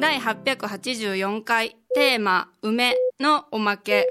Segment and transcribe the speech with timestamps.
[0.00, 4.10] 第884回テーマ「梅」のおまけ。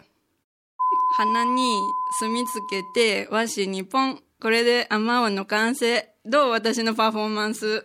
[1.17, 1.77] 鼻に
[2.19, 6.09] 墨つけて和紙にポンこれであまの完成。
[6.25, 7.83] どう私のパフォーマンス？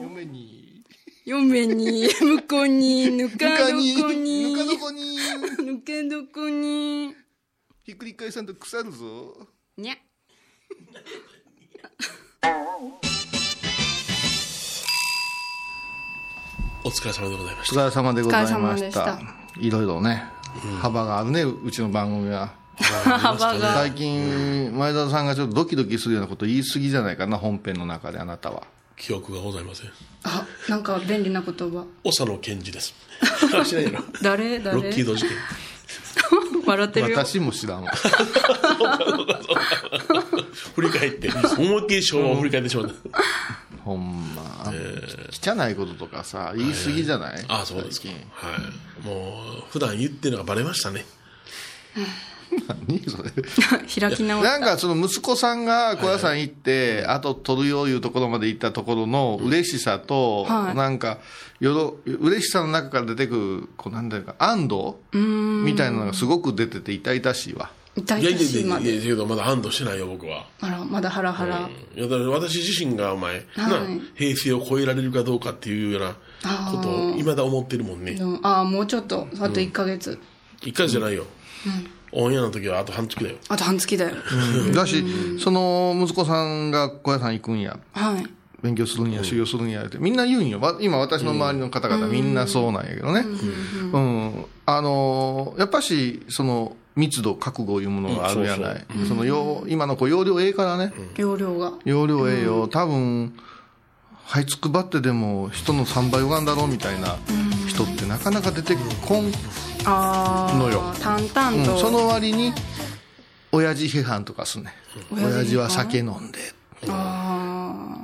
[0.00, 0.84] 嫁に。
[1.24, 2.08] 嫁に。
[2.20, 3.10] 向こうに。
[3.10, 3.96] ぬかどこに。
[3.96, 5.26] ぬかどこに。
[5.64, 7.19] ぬかどこに
[7.82, 9.48] ひっくり返さんと腐るぞ。
[9.78, 9.94] にゃ
[16.84, 19.04] お疲れ様でございましお疲れ様でございました。
[19.04, 19.20] た。
[19.58, 20.24] いろいろね、
[20.80, 22.52] 幅があるねうちの番組は。
[22.76, 28.60] 幅が最近前田さんがちょっとドキドキするようなこと言い過ぎじゃないかな本編の中であなたは。
[28.60, 28.66] た
[28.96, 29.90] 記憶がございません。
[30.24, 31.86] あなんか便利な言葉。
[32.04, 32.94] 長野健二です。
[34.22, 34.74] 誰誰？
[34.74, 35.32] ロッキード事件
[36.70, 37.18] 笑ってるよ。
[37.18, 37.92] 私も知らんわ。
[40.74, 41.30] 振り返って。
[41.58, 42.94] 思いっきり昭和を振り返ってしまった、
[43.84, 44.72] ほんま、
[45.32, 48.08] 汚いこととかさ言い過ぎじゃない、ああそうですか。
[48.08, 48.14] は
[49.04, 49.06] い。
[49.06, 51.04] もう普段言ってるのがバレましたね
[52.88, 53.30] 何それ？
[54.00, 60.76] 開き直っなんかその息子さんが小屋さん行って、あと取るよいうところまで行ったところの嬉しさと、はい。
[60.76, 61.18] なんか
[61.60, 67.70] よろ嬉しさの中から出てくるこうなんだろうか安堵みたいなのがすごく出てて痛々しいわ。
[67.96, 73.68] 痛いやいや々しいまいやいやでけどまだ安堵してないよ僕はあらまだハラハラ、いやだから私自身がお前、な
[74.14, 76.14] 平成を超えられるかどうかっていうような
[76.70, 80.20] ことをいまだ思ってるもんねうんああもうちょっとあと1ヶ月、
[80.62, 81.26] 1回じゃないよ、
[82.12, 83.36] オンエアの時はあと半月だよ。
[83.48, 84.16] あと半月だよ、
[84.74, 85.04] だし、
[85.38, 87.78] その息子さんが小屋さん行くんや。
[87.92, 88.26] はい。
[88.62, 89.98] 勉強するんや修行するんやって。
[89.98, 90.60] みんな言うんよ。
[90.60, 93.24] わ今私の周りの方々みんなそうなんやけどね。
[93.92, 94.44] うん。
[94.66, 101.72] あのやっぱしその密度覚悟いうものがあるやない、そのよ今の子容量ええからね、容量が。
[101.84, 103.34] 容量ええよ、多分
[104.26, 107.16] 這いつくばってでも人の3倍拝んだろうみたいな
[107.68, 108.76] 人ってなかなか出て
[109.06, 109.32] こん、
[109.84, 111.18] のよ淡
[111.54, 112.52] うん々と、その割に
[113.52, 114.72] 親父批判とかすんね
[115.10, 116.38] 親父は酒飲んで。
[116.88, 117.96] あ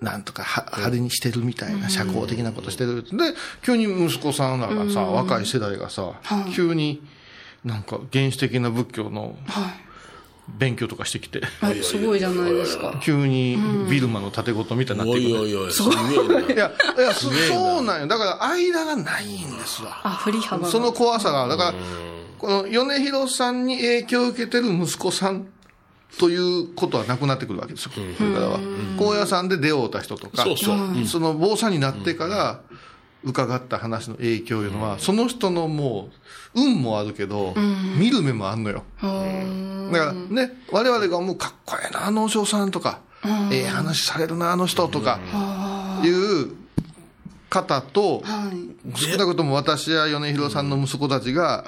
[0.00, 3.02] なんとかは派手にしてるみたいな社交的なことしてる。
[3.02, 3.10] で
[3.62, 6.12] 急に息子さんらがさ若い世代がさ
[6.54, 7.02] 急に
[7.64, 9.36] なんか原始的な仏教の
[10.48, 11.42] 勉強とかしてきて。
[11.82, 12.94] すごいじゃないですか。
[13.02, 13.58] 急に
[13.90, 16.54] ビルマの盾事みたいになっおてくる。
[16.54, 18.06] いや、いや、そそうなんよ。
[18.06, 20.00] だから、間がないんですわ。
[20.04, 20.68] あ振り幅が。
[20.68, 21.74] その怖さが、だから、
[22.38, 25.46] この米広さんに影響を受けてる息子さん
[26.18, 27.92] ということはなくなってくるわけですよ。
[27.94, 28.60] これからは。
[28.98, 30.46] 高野山で出会うた人とか、
[31.06, 32.60] その坊さんになってから、
[33.26, 36.10] 伺った話の影響いうのは、その人のも
[36.54, 37.54] う、運もあるけど、
[37.98, 38.84] 見る目もあんのよ。
[39.02, 43.00] だからね、我々が思うかっこええな、あのお嬢さんとか、
[43.50, 45.18] ええ話されるな、あの人とか、
[46.04, 46.54] いう
[47.50, 48.22] 方と、
[48.94, 51.64] 少なくとも私や米広さんの息子たちが、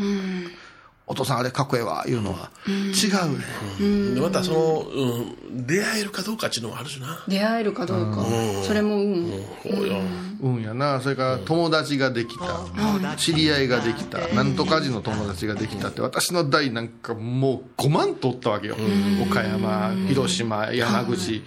[1.10, 4.14] お父さんあれかっこええわ、いうのは、違うね。
[4.14, 7.24] でまたその、うん、出会えるかどうかっていうのもあるしな。
[7.26, 8.22] 出会えるかどうか。
[8.62, 9.30] それもうん。
[9.62, 9.96] そうよ
[10.42, 18.76] うんやな、それから友達ができた、知り合いができた、なんとか時の友達ができたって、私の代なんかもう5万とおったわけよ。
[19.22, 21.42] 岡山、広島、山口、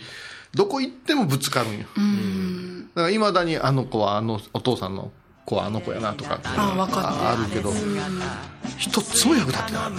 [0.55, 1.85] どこ行ってもぶつかるんよ。
[2.95, 5.11] だからいまだにあの子はあの、お父さんの
[5.45, 6.47] 子はあの子やなとかって。
[6.47, 7.71] いうのあ分かってああるけど、
[8.77, 9.97] 一つも役立ってないね。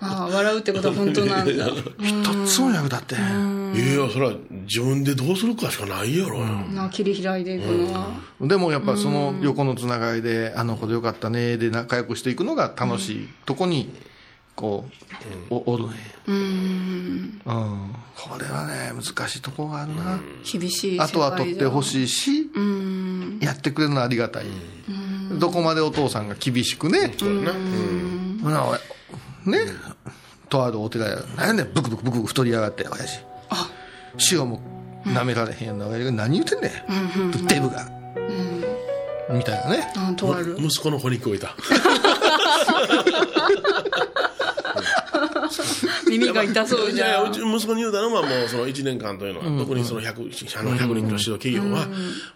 [0.00, 1.66] ああ笑うってことは本当なんだ。
[2.00, 3.14] 一つも役立って。
[3.14, 3.62] へん。
[3.74, 4.34] いやそれは
[4.66, 8.08] 自分でどうするかしかないやろ、な切り開いていくのは、
[8.40, 13.90] でもやっぱその横のつながりで、あの子でよかったねで仲良くしていくのが楽しいとこに、
[14.54, 14.84] こ
[15.50, 15.90] う、おおるね。
[16.26, 17.40] うん。
[17.44, 20.18] これはね、難しいとこがあるな。
[20.50, 22.50] 厳しいあとは取ってほいしいし、
[23.40, 24.44] やってくれるのはありがたい。
[25.38, 27.44] どこまでお父さんが厳しくね、そうん
[29.44, 29.58] ね、
[30.48, 33.20] とあるお寺や、何やねん、ブクブクブクブク太りやがって、親父。
[34.30, 34.60] 塩も
[35.04, 37.46] 舐められへんような親父が何言うてんねん。
[37.46, 37.88] デブが。
[39.30, 39.92] みたいなね。
[39.96, 41.56] あとある息子の子に聞こえた
[46.18, 47.10] 耳が痛そうじゃん。
[47.10, 51.86] やうち息子に言うたのはもうその1年間というのは、特にその 100, あの100人の指導企業は、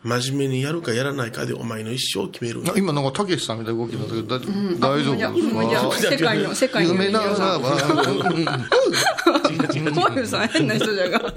[0.02, 4.38] 真面目にやるかやらないかでお前の一生を決める今なんかたけしさんみたいな動きになったけど、
[4.81, 5.17] だ大丈夫？
[5.67, 7.58] ですか世界の世界の夢ならば、
[9.93, 11.32] モルさん変な人じゃが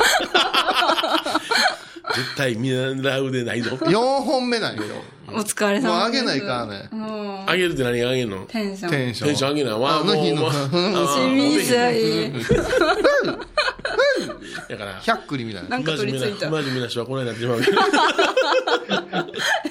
[2.15, 4.83] 絶対見習うでないぞ4本目なんよ。
[5.31, 6.89] お疲れ様ですもうあげないからね。
[6.91, 8.45] うんあげるって何があげるの？
[8.47, 8.91] テンション。
[8.91, 9.27] テンション。
[9.29, 10.57] テンション上げないわあの日のもう し
[11.29, 12.31] みさい。
[14.69, 15.69] だから100栗みたいな。
[15.69, 16.49] なんか取り付いた。
[16.49, 17.77] な真面目な人はこの間ってしまうけど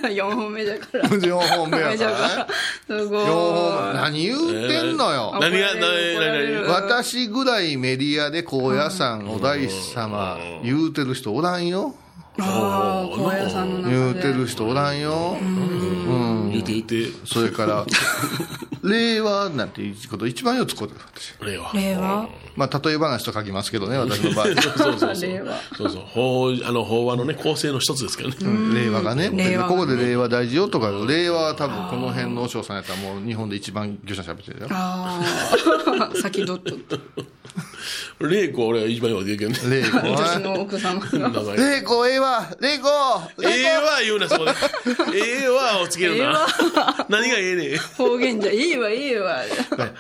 [0.09, 1.09] 4本目だから。
[1.09, 2.47] 4本目やから。
[2.87, 3.25] すごい。
[3.25, 4.01] 4本目。
[4.01, 5.39] 何言うてんのよ。
[5.41, 11.95] 何が怒られる怒られる何私ぐらいメディアで高野山お大師様言うてる人おらんよ。
[12.41, 13.95] ああ、高野山の中で。
[13.97, 15.37] 言うてる人おらんよ。
[15.41, 16.51] うん。
[16.51, 17.87] 言うて言ってそれから、
[18.83, 21.35] 令和なんていうこと一番よく使うてる私。
[21.45, 24.47] 令和令和まあ、例え話と書きますけどね、私の場合。
[24.47, 25.61] そうそうそう 令和。
[25.77, 29.31] そうそう法あの法話のね構成の一つですけどね令和がね。
[29.69, 34.67] ここで令和大事よとか、令和は多分この辺の和尚さんやったらもう日本で一番業者喋ってるよ。
[34.71, 35.21] あ
[36.01, 36.77] あ、 先どっと。
[38.21, 41.19] 令子俺は一番よく言うけどね令和私の奥様が。
[41.19, 42.89] 名前令子ええわ令子
[43.43, 44.53] ええわ言うなそこで
[45.15, 46.47] ええわをつけるな
[47.09, 49.43] 何がええねん方言じゃ、いいわ、いいわ。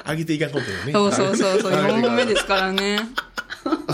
[0.06, 3.08] 上げていかんことよねそうそうそうそう、4本目ですからね。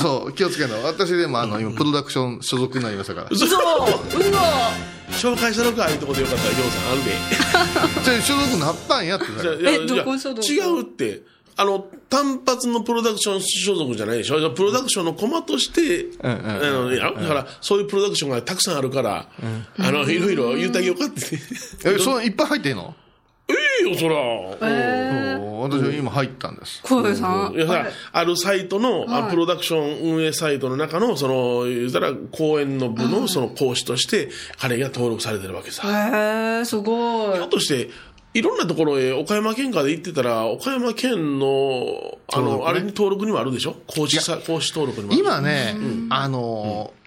[0.01, 0.83] そう、気をつけろ。
[0.85, 3.27] 私でもあの、今、プロダクション所属になりましたから。
[3.31, 4.73] 嘘そう、うわ。
[5.11, 7.11] 紹介したのかああいうとこでよかったらぎょうさんあるで
[8.05, 9.27] じゃあ所属なったんやって。
[9.41, 11.23] じゃあいやえどこ所属じゃあ違うって
[11.57, 14.51] あの単発のプロダクション所属じゃないでしょ？
[14.51, 19.29] プロダクションのコマとして、んうんあのやだからそういうプロダクションがたくさんあるから、
[19.79, 21.39] あのいろいろ言うてあげようかって。
[21.89, 22.95] え、そのいっぱい入ってんの？
[23.47, 23.53] え
[23.83, 24.15] えよそら、
[24.59, 26.81] そう私は今入ったんです。
[26.83, 27.55] 小林さん？
[27.55, 29.31] いやさあるサイトの、あはい。
[29.31, 35.83] プロダクション運営サイトの中の、その、言うたら、公演の部のその講師として、彼が登録されてるわけさ。
[35.87, 37.37] へえ、すごい。
[37.37, 37.49] ひょっ。
[37.51, 37.91] として、
[38.35, 42.65] いろんなところへ岡山県下で行ってたら、岡山県の、あの、ね。
[42.67, 43.77] あれに登録にもあるでしょ？
[43.87, 45.15] 講師さ、講師登録にも。
[45.15, 45.77] 今ね、
[46.11, 47.04] あのー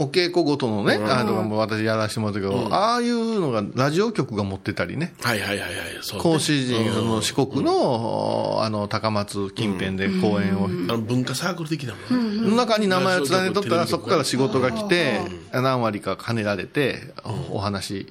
[0.00, 5.70] お稽古ごとのね、あの、もう私やらせてもらったけど、ああいうのがラジオ局が持ってたりね、はいはいはいはい。
[6.00, 6.22] そう、ね。
[6.22, 12.48] 講師陣、その四国の、あの、高松近辺で講演を、あの文化サークル的なものね。
[12.48, 15.20] の中に名前を連ねとったら、そこから仕事が来て、
[15.52, 17.12] 何割か兼ねられて、
[17.50, 18.10] おお話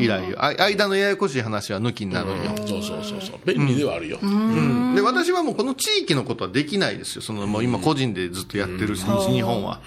[0.00, 2.50] 依頼を、あ間のややこしい話は抜きになるんよ。
[2.66, 3.38] そうそうそうそう。
[3.46, 4.18] 便利ではあるよ。
[4.20, 7.22] うんで、私はもうこの地域のことはできないですよ。
[7.22, 9.80] その、もう今個人でずっとやってるし、西日本は。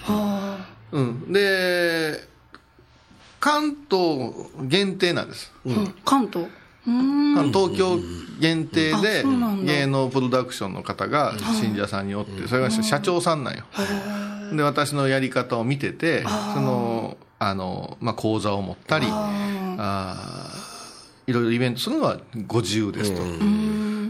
[0.92, 1.32] うん。
[1.32, 2.28] で、
[3.40, 5.52] 関東限定なんです。
[6.06, 6.48] 関東？
[6.84, 8.00] 関東京
[8.40, 9.24] 限定で
[9.66, 13.66] 芸能プロダクションの方が信者さんにおって、それが社長さんなんよ。
[14.56, 20.72] で、私のやり方を見てて、その、あの、まあ、講座を持ったり、あー。
[21.28, 22.18] いろいろイベントするのは
[22.48, 23.22] ご自由ですと。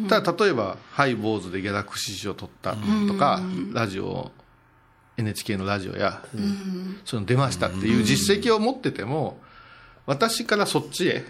[0.10, 2.76] ただ、例えば、ハイボーズでギャラクシー賞を取った
[3.08, 3.42] とか、
[3.74, 4.32] ラジオ、
[5.18, 6.24] NHK のラジオや、
[7.06, 9.40] その出ましたっていう実績を持ってても、
[10.06, 11.26] 私からそっちへ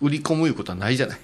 [0.00, 1.18] 売り込むいうことはないじゃない。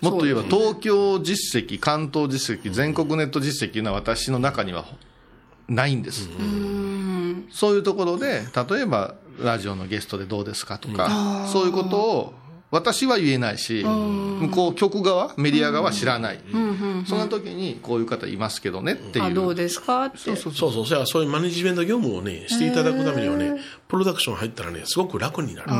[0.00, 4.84] もっと言えば、東京実績、関東実績、全国ネット実績の私の中には
[5.68, 6.28] ないんです。
[7.50, 12.34] そういうところで、例えば、ラジオのゲストでどうですかとか、そういうことを
[12.76, 16.40] 私は言えないし、向こう局側、メディア側は知らない。
[17.06, 19.24] そんな時に、こういう方いますけどねっていう。
[19.24, 20.18] あ、どうですかって。
[20.18, 21.06] そうそうそうそう。
[21.06, 23.54] そういうマネジメント業務をね、していただくためにはね、
[23.88, 25.70] プロダクション入ったらね、すごく楽になる。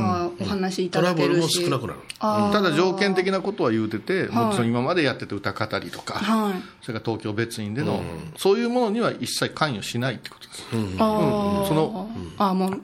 [0.40, 1.64] お話いたトラブルもだけるし。
[1.64, 1.98] 少なくなる。
[2.18, 6.62] ただ条件的なことは言うてて、もちろん今までやってて歌語りとか、はい。
[6.82, 8.00] それから東京別院での、
[8.38, 10.62] そういうものには一切関与しないってことです。
[10.98, 11.68] ああ。
[11.68, 12.80] その、あーもう、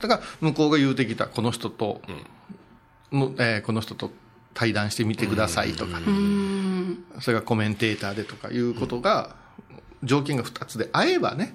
[0.00, 2.00] だから向こうが言うてきた、この人と、
[3.12, 4.10] のえーこの人と
[4.54, 6.00] 対談してみてくださいとか、
[7.20, 9.36] それがコメンテーターでとかいうことが、
[10.02, 11.54] 条件が2つで合えばね、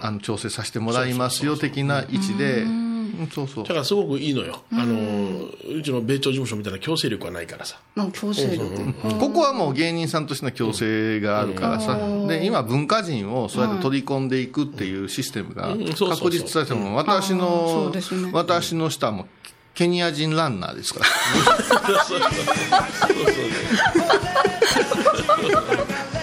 [0.00, 2.82] あの調整させてもらいますよ的な位置で、うん。
[3.30, 3.64] そうそう。
[3.64, 3.68] だ。
[3.68, 4.62] からすごくいいのよ。
[4.72, 7.78] あの、うちの米朝事務所みたいな強制力はないからさ。
[8.12, 8.92] 強制力。
[9.18, 15.76] ここはもう芸人さんとしての強制があるからさ、で今、文化人をそうやって取り込んでいくっていうシステムが
[16.08, 19.26] 確立されても、私のうですね、私の下も
[19.74, 21.06] ケニア人ランナーですから。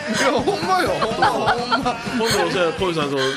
[0.10, 1.39] いや、ほんまよ、ほんま、ほ
[1.77, 1.94] んま。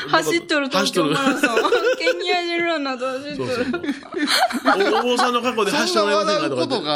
[0.08, 1.70] 走っとる東京マ走っラソン。
[1.98, 3.66] ケニア人ランナーと走っとる。
[4.94, 6.90] おお坊さんの格好で走ってそんなもらえませんか笑うこととか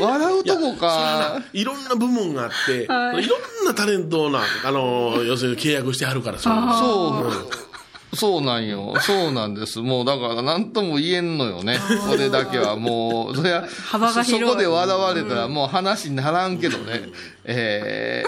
[0.00, 1.42] 笑うとこか。
[1.52, 6.78] いろんな部門があって、はいいろんなタレントをな、あの、要するに契約してはるからさ。
[6.80, 7.71] そう。
[8.14, 8.94] そうなんよ。
[9.00, 9.80] そうなんです。
[9.80, 11.78] もうだから何とも言えんのよね。
[12.08, 17.02] これだけはもう、そりゃ、幅が広いそこで笑われたらもう話にならんけどね。
[17.44, 18.22] え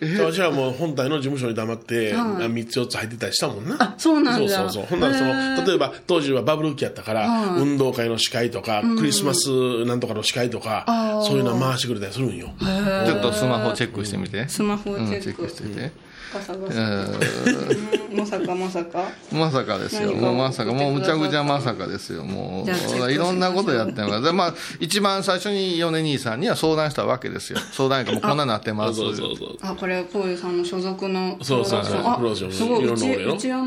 [0.00, 3.76] ー、私はもう本体の事務所に黙って、3つ4つ入ってたりしたもんな。
[3.78, 4.86] あそうなんだそうそうそう。
[4.86, 12.48] ほんならその、例えば当時はバブル期やったから、運動会の司会とか、クリスマスなんとかの司会とか、そういうの回してくれたりするんよ。
[12.58, 14.48] ちょっとスマホチェックしてみて。
[14.48, 16.07] スマホうん、チェッチェッククしてみて。
[16.32, 20.14] ガサガうサんまさかまさかまさかですよ。
[20.14, 22.24] もうまさか、もうむちゃくちゃまさかですよ。
[22.24, 24.20] もうう、いろんなことやってるから。
[24.20, 27.58] で、まあ、一番最初に米兄さんには相談したわけですよ。
[27.72, 28.98] 相談がもうこんななってます。
[28.98, 29.56] そうそうそう。
[29.62, 32.98] あこれこういうさんの所属のそうそうそうあプロダクションすごいいろん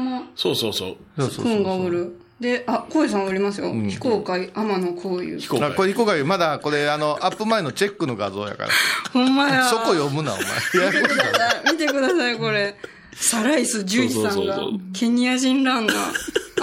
[0.06, 0.96] なのうそうそうそう。
[1.18, 5.70] そうそうくんがおるであこういうさんおりますよ、非公開天野こういう非公開。
[5.70, 8.70] あこれ、こがまだ、これ、あの、アップ前のチェックの画像やから。
[9.14, 9.66] ほんまや。
[9.66, 10.84] そこ読むな、お前。
[10.86, 11.18] ややこしい。
[11.18, 12.76] な見てくださいこれ。
[13.14, 14.80] サライス獣医さんがそうそうそうそう。
[14.94, 15.98] ケニア人ランナー。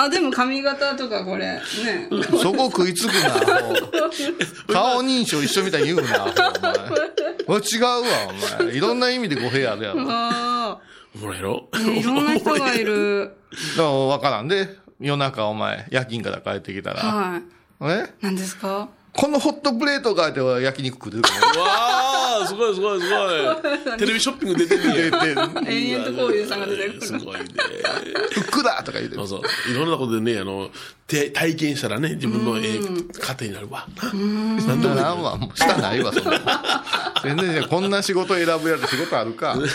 [0.00, 1.60] あでも髪型とかこれね。
[2.42, 3.74] そこ食いつくな、も
[4.68, 4.72] う。
[4.72, 6.24] 顔認証一緒みたいに言うな、
[7.46, 7.60] お前。
[7.60, 7.98] 違うわ、
[8.58, 8.76] お前。
[8.76, 10.00] いろんな意味で語弊あるやろ。
[10.00, 10.78] だかあ
[11.14, 11.36] おもろい。
[11.36, 13.36] やろいろんな人がいる。
[13.78, 17.00] らわからんで、夜中お前、夜勤から帰ってきたら。
[17.02, 17.42] はい
[17.92, 18.12] え？
[18.20, 18.88] 何ですか？
[19.12, 23.14] このホットプレートがあっては焼肉食ってるかわあすごいすごいすご
[23.94, 23.96] い。
[23.98, 25.10] テレビショッピング出てんね
[25.68, 27.44] 延々とこういうさんが出てくるすごいね。
[28.32, 29.42] ふっくだとか言ってるそう。
[29.42, 29.72] そう。
[29.72, 30.70] いろんなことでね、あの、
[31.08, 32.80] て体験したらね、自分のええ
[33.20, 33.86] 糧になるわ。
[34.02, 34.12] な
[34.66, 36.44] なんでもなんわ、もう下ないわ、そんなの。
[37.24, 39.56] 全然じゃこんな仕事選ぶやつ仕事あるか。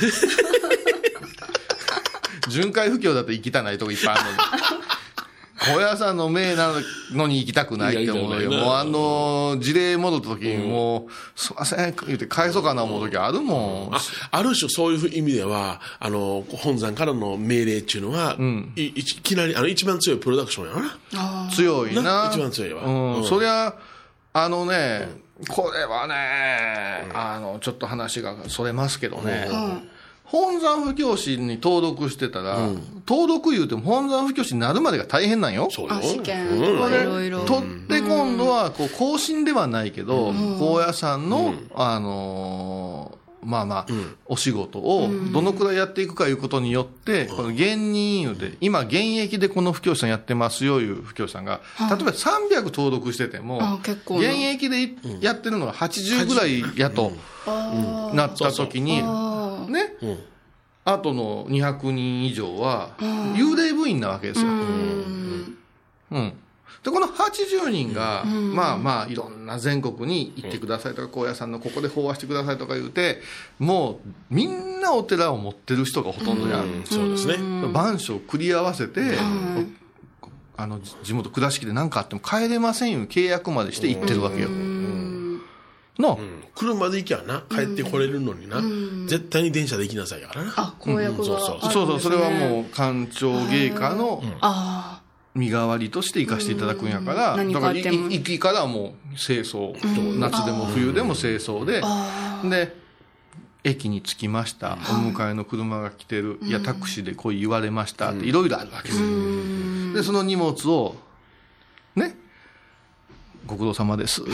[2.49, 4.82] 巡回不況だって行きたないとこいっぱいあるのに。
[5.65, 6.73] 小屋さんの命な
[7.11, 8.51] のに行きたくないって思うよ。
[8.51, 13.95] もうあの、事例戻った時にもう、すいません、言って返そうかな思う時あるもん。
[13.95, 13.99] あ
[14.31, 18.37] ある種そういう意味では、あの、本山からの命令っていうのは、
[18.75, 21.49] いいきなり、あの、一番強いプロダクションやな。
[21.51, 22.01] 強いな。
[22.01, 23.15] な一番強いわうん。
[23.17, 23.75] うんそりゃ、
[24.33, 25.07] あのね、
[25.49, 29.47] これはね、あの、ちょっと話がそれますけどね。
[30.25, 32.69] 本山布教師に登録してたら、
[33.07, 35.69] 登録言うても本山布教師になるまでが大変なんよ。
[35.69, 35.95] そうよ。
[35.95, 36.47] あ試験。
[36.49, 36.77] うん。
[36.77, 37.45] とかいろいろ。
[37.45, 43.85] 取って今度はこう更新ではないけど、高野山の、あのーまあまあ、
[44.25, 57.11] お仕事をどのくらいやっていくかいうことによって、この現任で、今現役でこの布教師さんやってますよいう布教師さんが、例えば300登録してても現役でいやってるのが80ぐらいやと
[58.13, 59.01] なった時に、
[59.65, 59.95] あね、
[60.85, 64.47] あとの200人以上は幽霊部員なわけですよ。
[64.47, 66.33] うん。
[66.83, 73.21] で、この80人が、まあまあ、いろんな全国に行ってくださいとか、高野山のここで法話してくださいとか言うて、
[73.57, 76.67] もう、みんなお寺を持ってる人がほとんどやる。
[76.67, 77.37] うんそうですね。
[77.71, 79.01] 番所を繰り合わせて、
[80.57, 84.49] あの、じ地元倉敷で何かあっても帰れませんよ、契約までして行ってるわけよ。
[86.03, 86.43] の、うん。
[86.53, 88.61] 車で行きゃな、帰ってこれるのにな、
[89.07, 90.53] 絶対に電車で行きなさいやからな。
[90.55, 91.45] あ公約がそうそう。
[91.45, 91.73] あるんですね。
[91.73, 95.01] そうそう、それはもう、官庁芸家のあ
[95.33, 97.37] 身代わりとして行かせていただくんやから、うん。
[97.37, 98.09] 何だから、いかあっても。
[98.09, 99.73] 行きからもう清掃、
[100.19, 101.81] 夏でも冬でも清掃で、
[102.49, 102.75] で、
[103.63, 108.11] 駅に着きました、お迎えの車が来てる、いや、タクシーでこう言われました。
[108.11, 109.93] って、いろいろあるわけですよ。
[109.93, 110.95] で、その荷物を、
[111.95, 112.17] ね、
[113.45, 114.31] ご苦労様です、って、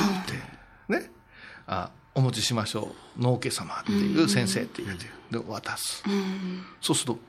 [0.91, 1.11] ね、
[1.69, 6.03] あ、お持ちしましょう、農家様っていう先生って言って、で、渡す。
[6.81, 7.19] そうすると、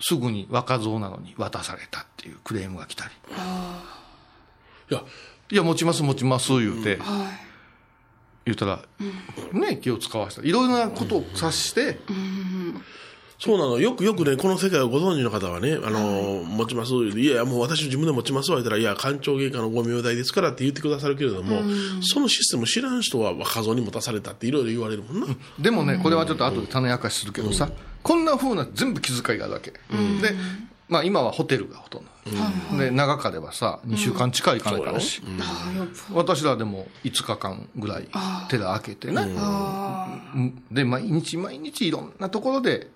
[0.00, 3.10] すぐに若造なのに渡されたっていうクレームが来たり。
[4.90, 5.02] いや、
[5.50, 6.98] いや、持ちます持ちます言うて、
[8.44, 8.84] 言ったら、
[9.52, 10.46] ね、気を使わせた。
[10.46, 11.98] いろいろなことを察して、
[13.38, 13.78] そうなの。
[13.78, 16.92] よくよくね、この世界をご存知の方はね、あの、持ちます。
[16.92, 21.62] いやいや、もう私自分で持ちますわ、言ったら、いや、官庁芸家のご名代ですからって言ってくださるけれども、
[22.02, 25.26] そのシステム知らん人は若造に持たされたっていろいろ言われるもんな。
[25.58, 27.70] でもね、これはちょっと後で種明かしするけどさ、
[28.02, 29.70] こんな風な全部気遣いがあるわけ。
[29.70, 29.78] で、
[30.88, 32.78] まあ今はホテルがほとんど。
[32.78, 35.22] で、長かればさ、2週間近いかないからし。
[36.12, 38.08] 私らでも5日間ぐらい
[38.48, 39.22] 寺開けてね。
[40.34, 40.62] うん。
[40.72, 42.90] で、毎日毎日いろんなところで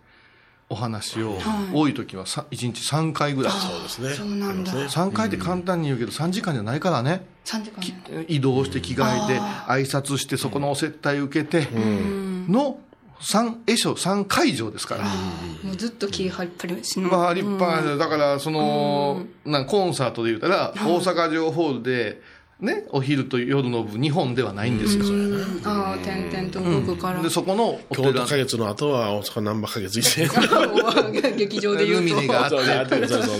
[0.72, 1.38] お話を、
[1.74, 3.52] 多い時はさ1日3回ぐらい。
[3.52, 4.14] そうですね。
[4.14, 4.72] そうなんだ。
[4.72, 5.04] ありますね。
[5.04, 7.26] 3回って簡単に言うけど3時間じゃないからね。
[7.44, 11.68] 3時間きね移動して着替えて挨拶してそこのお接待受けて
[12.48, 12.78] の
[13.20, 15.04] 3会所3会場ですから。
[15.04, 17.10] もうずっと気張っぱりしの。
[17.10, 22.22] まあ立派な、だからその、なんコンサートで言うたら、大阪城ホールで、
[22.62, 25.04] ね、お昼と夜の部2本ではないんですよ。
[25.64, 31.34] ああ点々と動くから、で、そこのお京都寺花月の後は大阪難波花月行って。
[31.36, 32.66] 劇場で言うルミネがあとって。
[32.88, 33.38] そうそうそう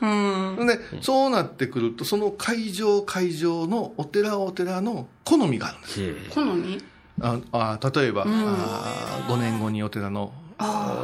[0.00, 6.02] そうで、そうなってくると、その会場会場のお寺お寺の好みがあるんです。
[6.02, 6.14] よ。
[6.28, 6.84] 好み？
[7.22, 10.32] ああ例えば、あ5年後にお寺の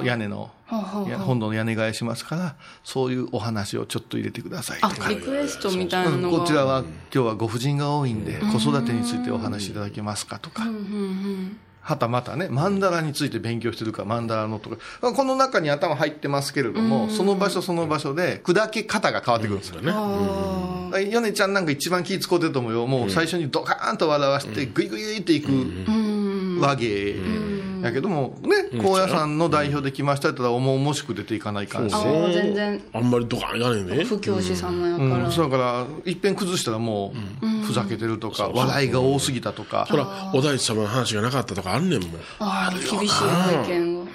[0.04, 5.08] 屋根の、本堂の屋根替えしますから、そういうお話をちょっと入れてくださいとあか。
[5.08, 6.16] リクエストみたいなう。
[6.16, 6.80] んのがこちらは
[7.12, 10.64] 今日はご婦人が多いんで、子育てについてお話しいただけますかとか。
[11.82, 19.90] はたまたね、マンダラについて勉強してるか、マンダラのとか、この中に頭入ってますけれども、その場所その場所で砕け方が変わってくるんですよね。
[19.94, 22.86] あヨネちゃんなんか一番気使うてると思うよ。
[22.86, 25.50] もう最初にドカーンと笑わして、グイグイっていく
[26.60, 27.16] 和芸
[27.82, 31.94] やけども、ね、高野山の代表で来ましたって言ったら、重々しく出ていかないかんし。
[31.94, 32.82] あー全然。
[32.92, 34.04] あんまりドカンいかねえね。
[34.04, 42.10] 不教師様やから、うん、そだから、いっぺん崩したらもう、ふざけてるとか、笑いが多すぎたとか、ほら、お大師様の話がなかったとかあんねんもん。
[42.38, 44.10] ああ厳しい体験が、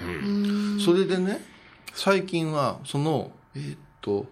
[0.84, 1.44] それでね、
[1.92, 4.26] 最近は、その、えーっと、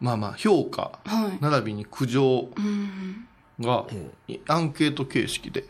[0.00, 1.38] まあまあ、評価、はい。
[1.40, 2.48] 並びに苦情
[3.60, 3.86] が、
[4.48, 5.64] アンケート形式で、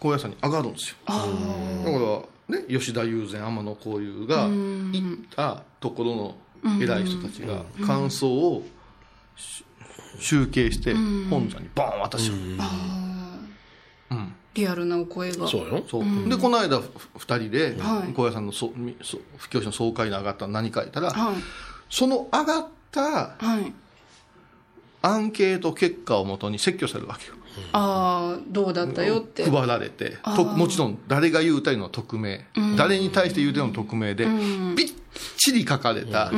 [0.00, 0.96] 高野山に上がるんですよ。
[1.06, 1.20] だか
[2.48, 8.62] ら、ね、吉田友禅、天野幸雄が行ったところの偉い人たちが、感想を
[9.36, 9.64] し
[10.20, 10.94] 集計して、
[11.30, 12.38] 本山にバーン渡しちゃう。
[14.54, 15.46] リアルなお声が。
[15.46, 15.84] そうよ。
[15.88, 16.28] そう。
[16.28, 18.12] でこの間ふ二人ではい。
[18.12, 21.36] 高野山のそみそ布教師の総会に上がったの何書いたら、はい。
[21.88, 23.72] その上がったはい。
[25.00, 27.34] アンケート結果をもとに説教されるわけよ
[27.72, 29.48] ああどうだったよって。
[29.48, 32.46] 配られてともちろん誰が言うたりの匿名、
[32.76, 34.26] 誰に対して言うてるの匿名で、
[34.76, 34.88] びっ
[35.36, 36.32] ちり書かれた。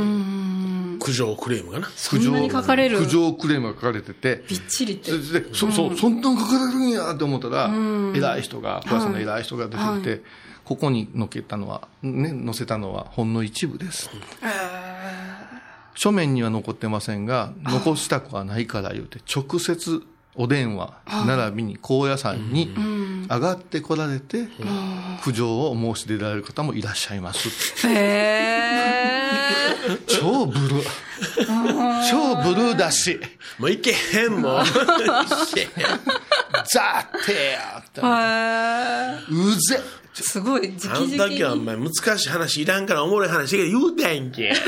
[1.02, 1.88] 苦情クレームがな。
[1.96, 2.98] そんなに書かれる？
[2.98, 5.12] 苦情クレームが書かれててびっちりって。
[5.12, 7.70] ででそそうそんなん書かれるんやって思ったら、
[8.14, 10.22] 偉い人が高野山の偉い人が出てきて、
[10.62, 14.10] ここに載けたのは、ね、載せたのはほんの一部です。
[15.94, 20.02] 書面には残ってませんが、残したくはないから言うて、直接
[20.36, 20.94] お電話、
[21.26, 22.72] 並びに高野山に
[23.28, 24.48] 上がってこられて、
[25.22, 27.48] 苦情を申し出られる方もいらっしゃいます。
[27.88, 29.60] へえ
[30.06, 30.84] 超ブルー。
[32.10, 33.20] 超ブルーだし、
[33.58, 34.64] もういけへんもん。
[36.72, 37.82] ザーってや
[40.20, 44.54] って、すごい直あん々時はおに前難しい話いらんからおもろい話言うたんけ。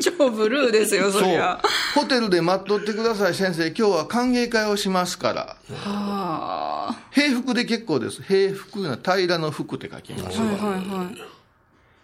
[0.00, 1.60] 超ブルーですよそそうりゃ。
[1.94, 3.66] ホテルで待っとってください、先生。
[3.68, 5.56] 今日は歓迎会をしますから。
[5.84, 8.22] は平服で結構です。
[8.22, 10.42] 平服な平らの服って書きますあ。
[10.42, 11.35] はいはいはい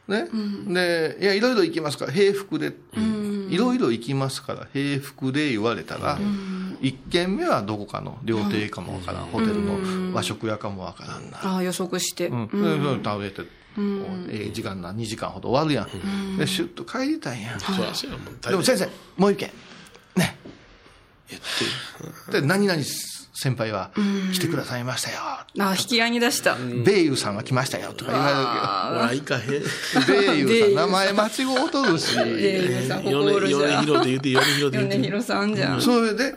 [0.09, 0.29] ね、
[0.67, 2.73] で、いや、いろいろ行きますから、平服で、
[3.49, 6.19] いろいろ行きますから、平服で言われたら、
[6.81, 11.39] 一軒目はどこかの料亭かもわからん、ホテルの和食屋かもわからんな。
[11.43, 13.43] ああ予測して、うん、で食べて、
[14.29, 16.37] ええ時間な、2時間ほど終わるやん。
[16.37, 17.59] で、シュッと帰りたいやん。
[17.59, 19.51] でも先生、もう一軒、
[20.17, 20.37] ね、
[21.31, 21.43] 言っ
[22.33, 22.83] て、で、何々
[23.43, 23.91] 先輩は
[24.33, 25.19] 来てくださいましたよ。
[25.21, 28.51] ああ引き合いに出した、ベイユさんが来ましたよとか言われるけど。
[29.01, 29.51] ほら、いかへん。
[30.07, 32.15] ベイユさん、名前間違うとるし。
[32.15, 34.97] 米おるじゃん米広って言って、米広って言って。
[34.97, 36.37] 米広さんじゃん、それで、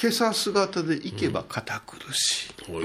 [0.00, 2.84] 今朝姿で行けば堅苦しおい。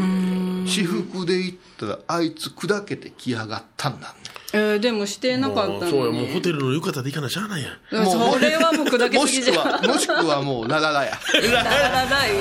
[0.67, 4.36] 私服で行ったら、あいつ砕けて来やがったんだね。
[4.53, 7.69] えーでもしてなかったもうそうもうホテルの浴衣で行かなしゃあないや
[8.05, 11.19] それはもう砕けもすぎじゃんしくは、もしくはもう、ラララや。
[11.51, 12.31] ラララライ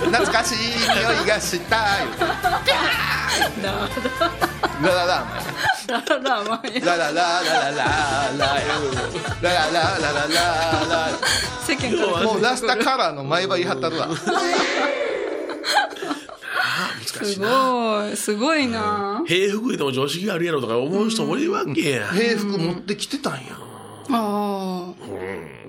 [0.00, 1.82] 懐かしい匂いがしたよ。
[4.82, 5.24] ラララ、
[5.88, 7.84] ラララララララララララ
[8.34, 8.52] ラ
[9.24, 10.28] ラララララ
[10.88, 11.08] ラ
[11.66, 14.08] 世間からもうラスタカラーの前歯言い張ったるわ。
[17.06, 22.08] すごいすごいな平服でも常識があるやろとか思う人もいるわけや。
[22.08, 23.40] 平服持ってきてたんや。
[24.10, 24.92] あ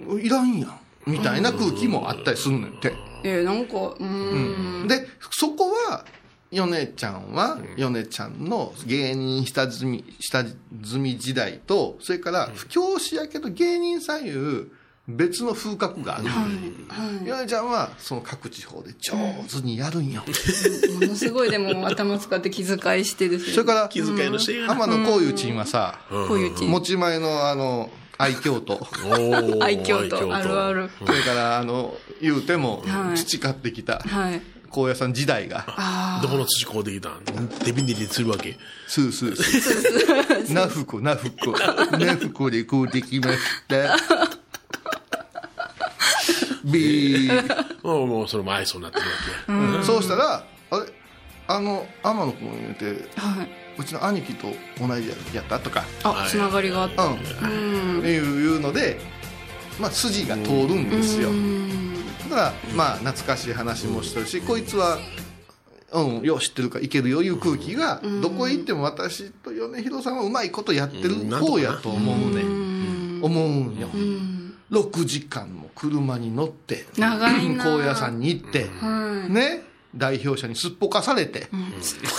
[0.09, 0.79] あいらんやん。
[1.05, 2.93] みたいな空気もあったりすんねんて。
[3.23, 6.05] えー、なんかうーんで、そこは、
[6.51, 10.55] ヨネちゃんは、ヨネちゃんの芸人下積み、下積
[10.97, 14.67] み時代と、それから、不教師やけど芸人さんいう
[15.07, 16.25] 別の風格がある。
[17.25, 19.13] ヨネちゃんは、その各地方で上
[19.47, 20.23] 手にやるんよ。
[20.99, 24.51] ものすごいでも頭使って気遣いしてですよそれから、気遣いのし。
[24.67, 30.73] 天野幸雄ちんはさ、こういうチーム持ち前のあの、愛嬌と、おー愛嬌とあるあ。
[30.73, 34.41] るそれから、あの、言うてもは、い培ってきた、はい
[34.71, 35.65] 高野山時代が、
[36.21, 37.23] どこの土こうできたん？
[37.63, 38.57] デビンデリするわけ。
[38.87, 40.53] スースースー。
[40.53, 41.53] なふく、なふく。
[41.97, 43.37] なふくでこうできまし
[43.69, 43.95] た。
[46.65, 47.65] ビー。
[47.83, 49.05] もうもうそれも愛想になってる
[49.57, 50.85] わけそうしたらあれ
[51.47, 53.49] あの天野君言うてはい。
[53.77, 54.47] うちの兄貴と
[54.79, 55.83] 同じやったとか。
[56.03, 57.03] あつながりがあった。
[57.03, 57.17] うん。
[58.03, 58.99] いういうので
[59.79, 61.29] まあ筋が通るんですよ。
[62.29, 64.97] だからまあ懐かしい話もしてるしこいつは
[65.93, 72.43] うん、よう知ってるかいけるよいう空気がどこへ行っても私と米広さんはうまいことやってる方やと思うね
[73.21, 73.87] 思うんよ
[74.75, 77.63] 6時間も車に乗って長いな。
[77.63, 79.31] 高野山に行ってはい。
[79.31, 79.63] ね
[79.95, 81.47] 代表者にすっぽかされて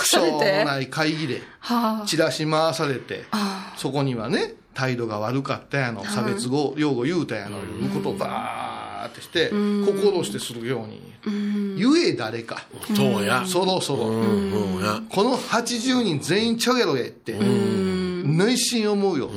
[0.03, 12.65] しょうもない会議ではチラシ回されてあそこにはね態度が悪かったやの差別語用語言うたやのいうことをバーってして心してするように言え誰か。
[12.95, 13.43] そうや。
[13.45, 14.07] そろそろ。
[14.07, 19.29] うんこの80人全員ちゃげろえって内心思うよ。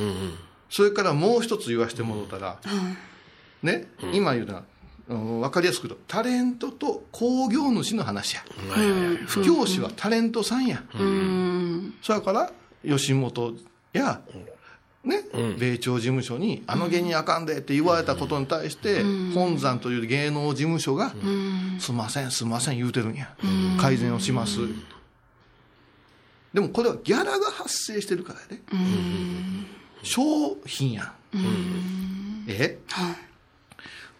[0.70, 2.58] それからもう一つ言わせてもらったら
[3.62, 4.64] ね今言うな
[5.08, 8.44] うん分かりやすく言うとタレントと興行主の話や。
[8.70, 9.16] はいはいはい。
[9.26, 10.84] 不教師はタレントさんや。
[10.94, 11.94] うん。
[12.00, 12.52] それから
[12.84, 13.56] 吉本
[13.92, 14.20] や、
[15.02, 15.24] ね
[15.58, 19.02] 米朝事務所に「あの芸人あかんで」って言われたことに対して、
[19.34, 21.14] 本山という芸能事務所が
[21.80, 23.34] 「すんませんすんません」言うてるんや、
[23.80, 24.58] 改善をします、
[26.52, 28.62] でもこれはギャラが発生してるからやね、
[30.02, 30.22] 商
[30.66, 32.78] 品やん、え？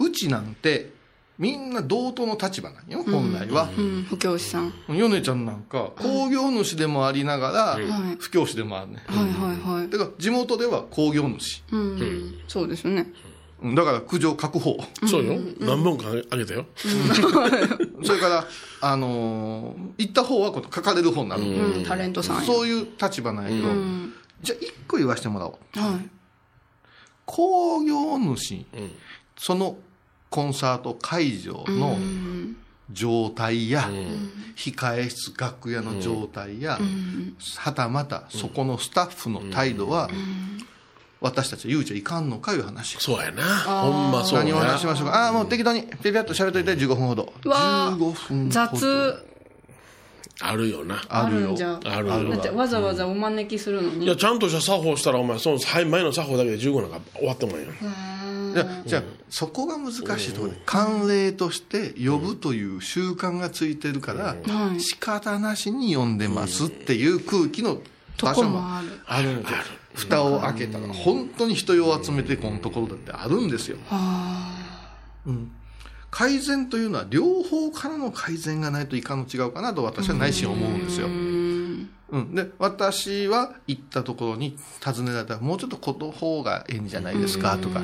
[0.00, 0.92] うちなんて
[1.38, 4.06] みんな同等の立場なんよ本来は、うん。
[4.08, 4.74] 不教師さん。
[4.88, 8.16] 米ちゃんなんか工業主でもありながら、はい。
[8.18, 9.88] 不教師でもあるね、はいはいはい。
[9.88, 11.62] だから地元では工業主。
[11.72, 12.34] うん。
[12.46, 13.10] そうですね。
[13.62, 13.74] うん。
[13.74, 15.38] だから苦情書く方そうよ。
[15.60, 16.66] 何本かあげたよ。
[18.04, 18.46] それから
[18.82, 21.84] あのー行った方はこの書かれる方になる、うん。
[21.84, 22.42] タレントさんや。
[22.42, 24.12] そういう立場なんやけど、うん。
[24.42, 25.78] じゃあ一個言わせてもらおう。
[25.78, 26.08] はい。
[27.24, 28.66] 工業主、ん。
[29.38, 29.78] その
[30.30, 32.56] コンサート会場のうん。
[32.92, 33.88] 状態や、
[34.56, 36.78] 控え室楽屋の状態や、
[37.56, 40.10] はたまたそこのスタッフの態度は、
[41.20, 42.96] 私たちは言うちゃいかんのかいう話。
[42.98, 43.44] そうやな。
[43.60, 45.26] ほんまそう何を話やしましょうか。
[45.26, 47.32] ああもう適当にピピャッと喋っといて15分ほど。
[47.44, 47.96] うわー。
[47.96, 48.50] 15分ほど。
[48.50, 49.29] 雑
[50.40, 51.02] あるよな。
[51.08, 51.46] あるよ。
[51.46, 52.30] あるんじゃあるよ。
[52.30, 54.04] だってわざわざお招きするのに。
[54.04, 57.60] いやちゃんとした作法したらお前そのはい前の作法だけで15なんか終わってもん。
[57.60, 57.66] や
[58.52, 64.80] じゃあじゃあそこが難しいところで慣例として呼ぶという習慣がついてるからはい。
[64.80, 67.78] 仕方なしに呼んでますっていう空気の
[68.16, 68.88] と場所もある。
[69.06, 69.56] あるんですよ。
[69.94, 73.76] 蓋を開けたら本当に人を集めてこのところだってあるんですよ
[76.10, 81.06] 改善というのは両方からの改善がないといかんの違うかなと私は内心思うんですよ。
[81.06, 87.82] うん、で私は行ったところに尋ねられたらもうちょっとこの方がええんじゃないですかとか、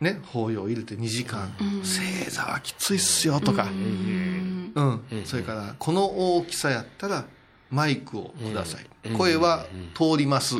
[0.00, 1.52] ね、法要入れて2時間。
[1.82, 5.02] 正座はきついっすよとか、うん。
[5.26, 7.26] それからこの大きさやったら
[7.70, 10.56] マイクをください、声は通ります、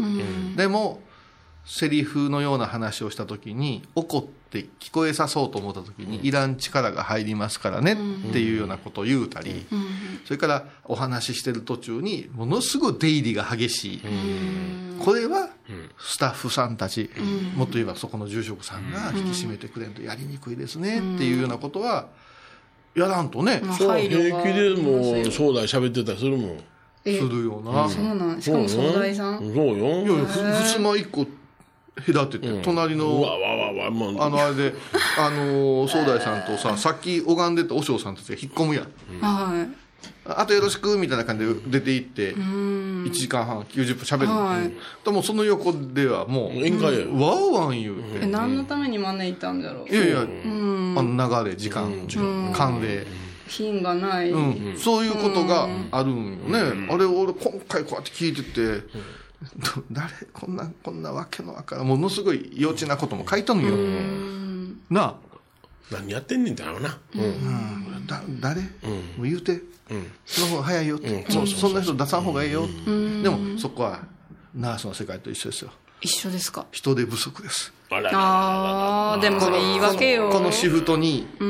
[0.56, 1.00] でも
[1.64, 9.66] セリフのような話をした時に怒って聞こえさそうと思った時にいらん力が入りますからねっていうようなことを言うたり、
[10.24, 14.02] それからお話ししてる途中にものすごい出入りが激しい、
[14.98, 15.48] これは
[15.98, 17.10] スタッフさんたち、
[17.56, 22.08] もっと言えばそこの住職さんが引き締めてくれんとやりにくいですねっていうようなことは
[22.94, 24.30] やらんとね、平気で
[24.80, 26.60] もうあります正代喋ってたりするもん。
[27.04, 27.88] えするよな。
[27.88, 29.38] そうなんしかも総大さん。
[29.38, 29.74] そうよ。
[29.74, 31.26] いやいやふ襖一個
[32.06, 33.38] 隔てて、隣の、うわ
[33.86, 33.90] あ
[34.30, 34.74] のあれで、
[35.18, 38.84] あのー、総大さんとさ、さっき拝んでた和尚さんたちが引っ込むやん。
[39.20, 39.66] は
[40.24, 44.46] あとよろしくみたいな感じで出て行って、1時間半、90分喋るの。
[44.46, 44.72] はい。
[45.04, 47.12] でもその横ではもう、宴会やよ。
[47.12, 48.26] ワーワン言うて。
[48.26, 49.92] 何のために招いたんだろう。
[49.92, 53.06] いやいや、あの流れ、時間、慣例。
[53.48, 54.30] 品がない。
[54.30, 59.31] うん、そういうことがあるんよね、あれ俺今回こうやって聞いてて、ど
[59.90, 63.74] 誰こんなこんなわけのわからんものすごい幼稚なことも書いたのよ、
[64.90, 65.14] なあ、
[65.90, 66.98] 何やってんねんってなるな。
[67.14, 67.22] うん。
[67.22, 68.68] うん、だ誰、も
[69.20, 69.62] う言うて、
[70.26, 70.96] その方が早いよ。
[70.96, 71.74] って、そそん。
[71.74, 72.68] な人出さん方がええよ、
[73.22, 74.00] でもそこは
[74.54, 75.70] ナースの世界と一緒ですよ。
[76.00, 76.66] 一緒ですか？
[76.72, 77.72] 人手不足です。
[77.90, 80.30] あらああでもそれ言い訳よ。
[80.30, 81.44] このシフトにこ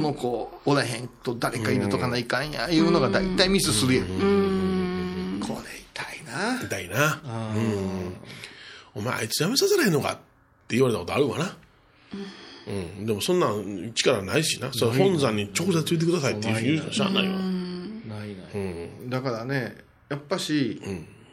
[0.00, 5.40] の子おらへんと誰か入れとかないかんやいうのが大体ミスするやん。
[5.40, 5.73] これ
[6.34, 6.60] な。
[6.60, 7.20] 痛いな。
[7.24, 8.16] うん。
[8.94, 10.12] お前あいつ辞めさせらへんのか？
[10.12, 10.16] っ
[10.66, 11.56] て言われたことあるわな。
[12.66, 12.70] う
[13.02, 14.72] ん、でもそんなん力ないしな。
[14.72, 17.40] それ本山に直接言ってくださいって言うしかしゃあないよない
[18.08, 19.76] ない、だからね
[20.08, 20.80] やっぱし、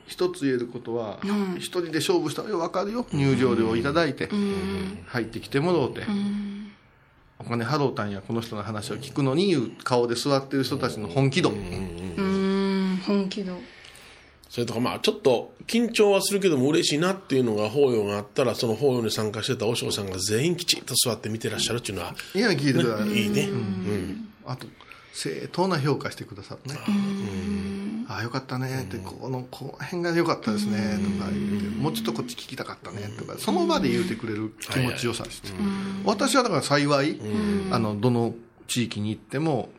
[0.07, 1.19] 一つ言えることは
[1.57, 3.05] 一、人で勝負したら分かるよ。
[3.13, 4.27] 入場料をいただいて、
[5.07, 6.01] 入ってきてもろうて、
[7.39, 13.57] お金払うたんやこの人の話を聞くのにいう顔で座ってる人たちの本気度、うん本気度
[14.51, 24.27] それとかまあちょっと緊張はするけども嬉しいなっていうのが法要があったらその法要に参加してた和尚さんが全員きちんと座って見てらっしゃるっていうのは、いや聞いてください、いいね、うん。
[24.45, 24.67] あと
[25.13, 26.77] 正当な評価してくださるね。
[28.09, 30.99] ああよかったねってこのこの辺が良かったですね。
[31.01, 35.41] とか言ってもうちょっとこっち聞きたかったねとかその場で言うてくれる気持ちよさです
[36.03, 37.21] 私はだから幸い
[37.71, 38.35] あのどの
[38.67, 39.69] 地域に行っても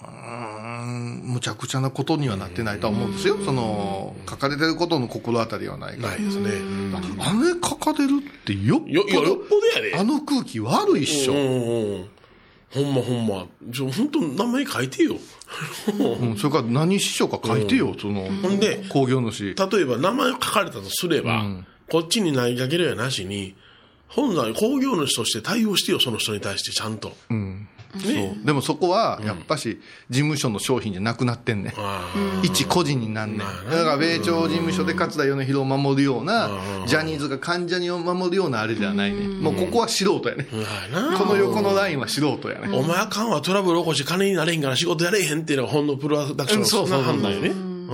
[0.00, 6.50] うーんむちゃくちゃなことにはなってないとは思うんですよその書かれてることの心当たりはないからないですね。
[7.18, 9.94] あれ書かれるってよっぽよ、いや、よっどぽどやで。
[9.96, 12.08] あの空気悪いっしょ、うんうん。
[12.70, 13.46] ほんまほんま。
[13.72, 15.16] ちょ、本当名前書いてよ。
[15.98, 21.44] うん、それから何師匠か書いてよ、そのほんで工業主例えば名前書かれたとすれば、
[21.90, 23.54] こっちに投げかけるやなしに、
[24.08, 27.12] 本来工業主として対応してよ、その人に対してちゃんと。
[28.00, 28.44] そう。
[28.44, 29.80] でもそこはやっぱし
[30.10, 32.02] 事務所の商品じゃなくなってんねん、あ
[32.42, 33.38] 一個人になんねん。
[33.38, 36.50] だから米朝事務所で桂米広を守るような
[36.86, 39.26] ジャニーズが関ジャニを守るようなあれじゃないね。
[39.26, 39.40] ん。
[39.40, 40.46] もうここは素人やね。
[41.16, 42.76] この横のラインは素人やね。
[42.76, 47.48] お前あかんわ、トラブル起こして金になれへんから仕事やれへんっていうのがほんのプロダクションのそうそうそう判断よね。
[47.48, 47.86] うん。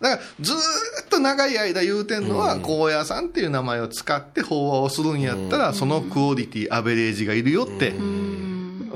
[0.00, 0.60] だからずーっ
[1.08, 7.90] と長い間言うてんのは高野山っていう名前を使って法話をするんやったらそのクオリティアベレージがいるよって。
[7.90, 8.02] う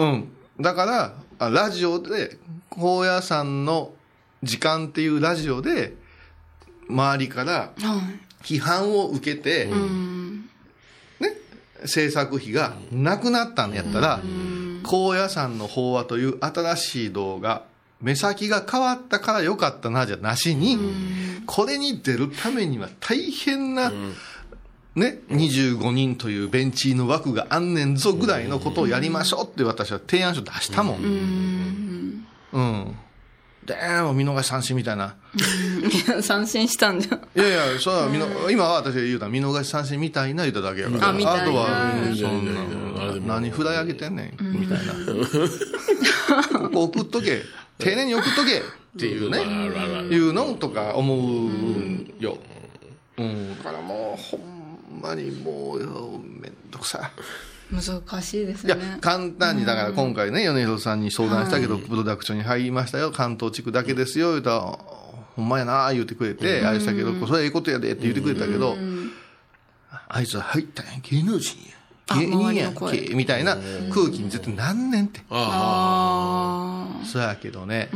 [0.05, 2.37] んだからあラジオで
[2.68, 3.92] 高野山の
[4.42, 5.94] 時間っていうラジオで
[6.88, 8.31] 周りからはい。
[8.42, 9.73] 批判を受けて、ね、
[11.85, 14.20] 制作費がなくなったんやったら、
[14.83, 17.64] 高野山の法話という新しい動画、
[18.01, 20.79] 目先が変わったからよかったなじゃなしに、
[21.46, 23.92] これに出るためには大変な、
[24.94, 32.24] ね、25人というベンチの枠があんねんぞぐらいのことをやりましょうって私は提案書出したもん。
[32.53, 32.96] うん。
[33.64, 35.14] でも見逃し三振みたいな。
[35.37, 41.09] いや三振したんじゃんいやいや、それは見の、今は私が言うたら見逃し三振みたいな言うただけやから。
[41.11, 44.94] あみたいなとは、うんそんもな、何フライ上げてんねん、みたいな。
[46.59, 47.42] ここ送っとけ。
[47.79, 48.62] 丁寧に送っとけっ
[48.98, 49.38] ていうね。
[50.14, 52.38] いうのとか思うんよ。
[53.18, 53.57] うん。
[53.59, 54.60] だからもう、ほん
[55.01, 57.11] まにもう、めんどくさ。
[57.17, 57.41] い。
[57.73, 64.61] 難しいですいやね、簡単に、だから今回ね、米広さんに相談したけど、プロダクションに入りましたよ、関東地区だけですよ、言うたら、
[65.37, 68.77] ほんまやな、言うてくれて、あれしたけど、それはええことやでって言ってくれたけど、
[70.09, 71.77] あいつは入ったんや、芸能人あや、
[72.18, 73.57] 芸人やんけ、みたいな
[73.92, 75.20] 空気に絶対なんねんって。
[75.31, 77.90] ああそうやけどね、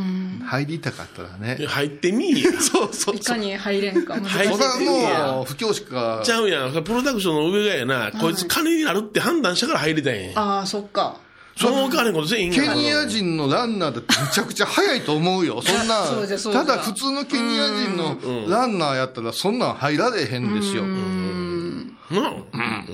[0.44, 1.38] 入りたかったらあ。
[1.38, 1.58] ね。
[1.66, 2.52] 入ってみいや。
[2.60, 4.38] そうそうあいかに入れんか難しい。
[4.38, 6.20] 入それいはもう、不教師か。
[6.24, 6.84] ち、ゃうやん。
[6.84, 10.40] プロダクションの上がやな、こいつ金になるって判断したから入りたいんや。
[10.40, 11.16] ああそっか。
[11.56, 12.60] そのお金ことせえへんケ。
[12.60, 15.62] ニア人のランナーだってめちゃくちゃ速いと思うよ。
[15.62, 16.02] そんな
[16.52, 20.84] ただ普通のケニア人のランナーやったらそんなん入られへんですよ。
[20.84, 22.84] なあ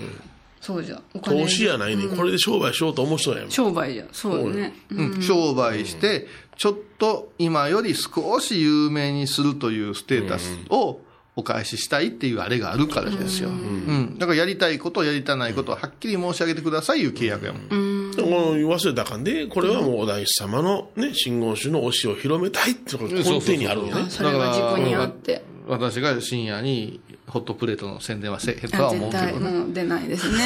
[0.60, 2.16] そうじゃお金投資やないねん。
[2.16, 3.50] これで商売しようと思う人やん。
[3.50, 4.74] 商売じゃそうだね。
[4.90, 5.22] うん。
[5.22, 11.00] 商売して、ちょっと今より少し有名にするというステータスを
[11.34, 13.48] お返ししたいっていうあれがあるからですよ。
[13.48, 14.18] うん。
[14.18, 18.10] だからやりたいこと、やりたないことをはっきり申し上げてくださいいう契約やもん。
[18.10, 23.88] でも忘れたかんで、これはもうお大師様のね、真言宗の教えを広めたいってことが根底にあるん。
[23.88, 24.10] よね。
[24.10, 25.42] それが自分にあって。
[25.66, 29.44] 私が深夜にホットプレートの宣伝はせえへんとはあ思う絶けどね。
[29.46, 30.38] 対もう出ないですね。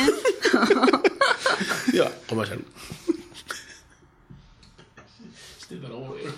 [1.93, 2.65] では、コマーシャル。
[5.59, 6.31] してたらおもろ いな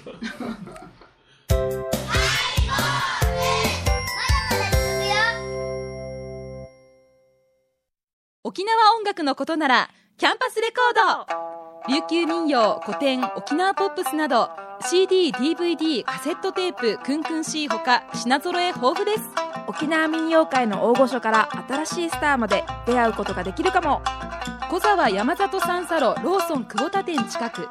[8.44, 11.46] 沖縄音楽のことならキャンパスレコード。
[11.88, 14.50] 琉球民謡古典沖縄ポップスなど
[14.82, 19.22] CD、DVD、カセットテープクンクン C ほか品揃え豊富です。
[19.66, 24.02] 沖縄民謡界の大御所から新しいスターまで出会うことができるかも。
[24.70, 27.68] 小沢山里三佐路ローソン久保田店近く。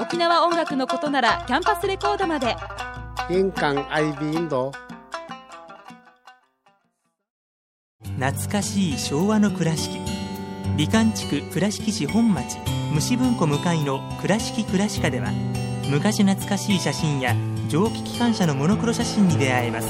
[0.00, 2.56] 沖縄音楽のことならキャンパスレコードまで。
[3.30, 4.72] 印鑑 IB インド。
[8.18, 10.00] 懐かしい昭和の倉敷。
[10.76, 12.56] 美観地区倉敷市本町
[12.92, 15.28] 虫文庫向かいの「倉敷倉歯科」では
[15.88, 17.34] 昔懐かしい写真や
[17.68, 19.88] 蒸気機関車のモノクロ写真に出会えます。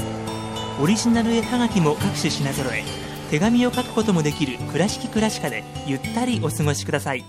[0.81, 2.83] オリジナル絵はがきも各種品揃え
[3.29, 7.25] 手紙を書くこともできる「倉敷倉歯科」でゆったりお過ごしください。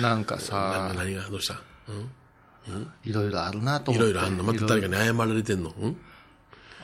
[0.00, 1.60] なんかなさ、何がどうした？
[2.70, 2.90] うん？
[3.04, 4.10] いろいろあるなと思って。
[4.10, 4.44] いろいろあんの？
[4.44, 5.70] また誰かに謝られてんの？
[5.78, 5.96] うん？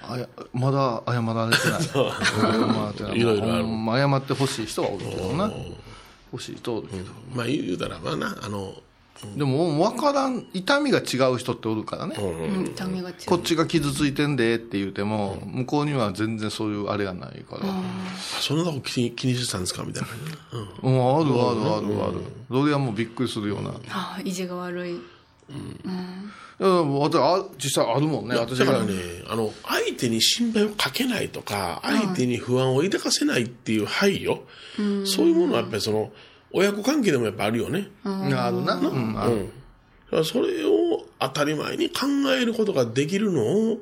[0.03, 3.17] あやまだ謝られてない。
[3.17, 3.47] いいろいろ
[3.97, 5.45] 謝ってほしい人はおるけどな。
[5.47, 5.55] 欲
[6.39, 8.75] しい人はおるけど、まあ言うたらまあなあの
[9.37, 13.17] でも分からん痛みが違う人っておるからね、うん痛みが違う。
[13.27, 17.65] こっちが傷ついてんでって言うても、向こうには全然そういうあれがないから、
[18.41, 19.83] そんなとこ気に気にしてたんですか？
[19.83, 20.09] みたいな。
[20.09, 20.15] ね、
[20.83, 20.95] うん。
[20.95, 24.93] うん、あるあるあるある、それはもうびっくりするような、ああ意地が悪い。
[24.93, 25.03] うん、
[25.85, 28.93] 私あ実際あるもんねだからね、
[29.29, 34.41] あの、相手に心配をかけないとか、相手に不安を抱かせないっていう配慮、
[35.07, 36.13] そういうものはやっぱりその、
[36.53, 37.89] 親子関係でもやっぱあるよね。
[38.05, 42.07] あるな、うん、それを当たり前に考
[42.39, 43.79] えることができるのを、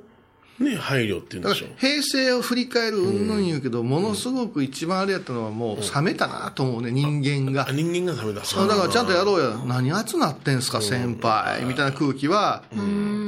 [0.61, 1.69] ね、配慮っていうんでしょう。
[1.79, 7.73] 平成を振り返るうんぬん言うけど、ものすごく一番あれやったのはもう冷めたなと思うね、人間があ。
[7.73, 8.41] 人間がダメだ。
[8.41, 9.57] だからちゃんとやろうや。
[9.67, 11.65] 何熱なってんすか、先輩。
[11.65, 12.65] みたいな空気は、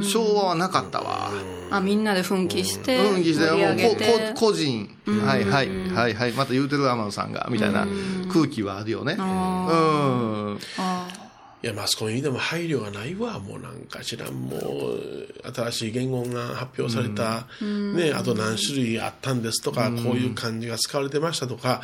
[0.02, 1.30] 昭和はなかったわ。
[1.70, 3.94] あみんなで奮起してうん、犠牲盛りはもう
[4.34, 7.86] こ個人、はいはい、はいはい、また言うてる天野さんが、みたいな
[8.32, 9.16] 空気はあるよね。
[9.18, 10.58] うん。
[11.62, 13.38] いや、マスコミでも配慮がないわ。
[13.38, 21.82] もうなんか知らん、もう、新しい言語が発表された、ね、あと何種類あったんですとか、こういう漢字が使われてましたとか、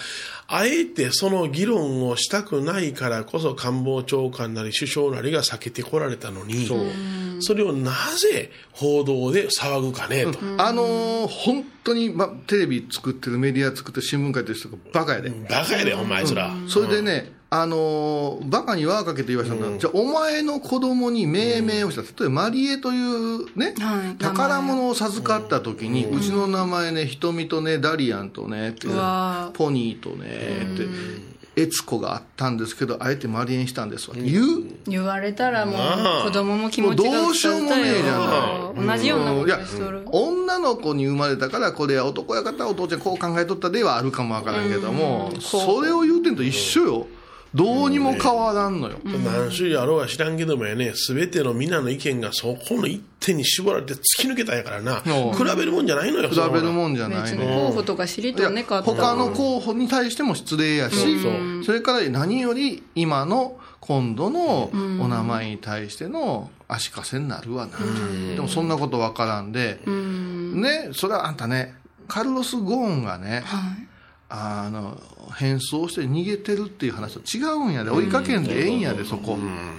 [0.49, 6.67] あえてその議論をしたくないからこそ官房長官なり首相なりが避けてこられたのに、
[7.41, 10.39] それをなぜ報道で騒ぐかね、と。
[10.57, 15.31] あのー本当に、ま、テレビ作ってる、メディア作ってる、新聞書いてる人がバカやで。
[15.31, 16.53] バカやで、お前あいつら。
[16.67, 30.27] それでね、あのーバカに輪をかけて言わせたのは、じゃあ、お前の子供に命名をした、例えば、マリエというね、はい宝物を授かった時に、うちの名前ね、瞳とね、ダリアンとね、ってうわポニーとね、
[30.75, 34.17] って、悦子があったんですけど、あえてマリエにしたんですわ。
[34.19, 34.65] 言う？
[34.89, 36.21] 言われたらもまあ。
[36.23, 38.87] う子供も気持ちがもうどうしようもねえじゃない。
[38.99, 40.03] 同じようなこいやとしとる。
[40.13, 47.07] 女の子に生まれたからこれは男や方お父ちゃんこう考えとったではあるかもわからんけども、それを言うてんと一緒よ
[47.55, 55.33] どうにも変わらんのよ、何種類あろうが知らんけどもやね、すべての皆の意見がそこの一点に絞られて突き抜けたんやからな、うん。
[55.33, 60.97] 比べるもんじゃないのよ、比べるもんじゃない別のに候補とか知りとねかった他の候補に対しても失礼やし、
[61.65, 67.79] それから何より今の今度のお名前に対しての足かせになるわな、
[68.35, 71.75] でもそんなことわからんで、ねそれはあんたね
[72.09, 73.45] カルロス・ゴーンがね、
[74.29, 75.01] あの
[75.37, 77.91] 変装して逃げてるっていう話と違うんやで。
[77.91, 79.79] 追いかけんでええんやでそこ、うん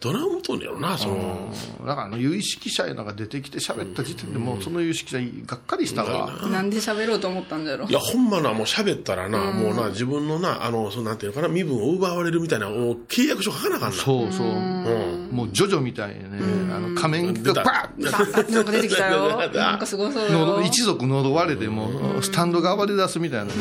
[0.00, 1.52] どない思っとんねやろな、その、
[1.84, 7.88] だからあの有識者いうのが出てきて喋った時点でもうその有識者がっかりしたわ、なんで喋ろうと思ったんだろう。
[7.88, 13.96] いや、ほんまな、もう喋ったらな、もうな、自分のな、あの、そのなんていうのかな、身分を奪われるみたいな、もう契約書書かなあかんな。
[13.96, 15.28] そうそう、うん。
[15.32, 19.36] もうジョジョみたいにね、あの仮面がバッあなんか出てきたよ。
[19.52, 23.44] なんかすごそう一族呪われてもうスタンドが暴れ出すみたいな。
[23.46, 23.54] もう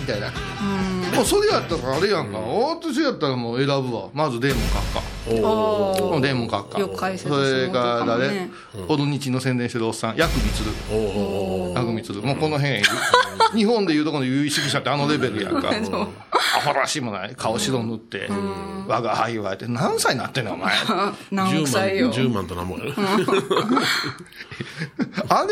[0.00, 0.30] みたいな
[1.14, 2.38] もうそれやったらあれやんか。
[2.38, 4.08] 私やったらもう選ぶわ。
[4.12, 5.14] まずデーモン閣下。
[5.30, 6.78] おもうデーモン閣下。
[6.78, 8.50] よく解説それから誰ね
[8.88, 10.70] オルニチの宣伝してるおっさんヤクミツル。
[10.96, 12.22] おおヤクミツル。
[12.22, 12.82] もうこの辺
[13.54, 15.70] 日本でいうとこの有識者ってあのレベルやんか。
[16.56, 17.34] アホらしいもない。
[17.36, 18.28] 顔白塗って
[18.86, 20.74] 我が輩はって何歳になってんのお前。
[21.30, 22.12] 何億歳よ。
[22.12, 22.92] 10万となんもやな。
[25.40, 25.48] あれ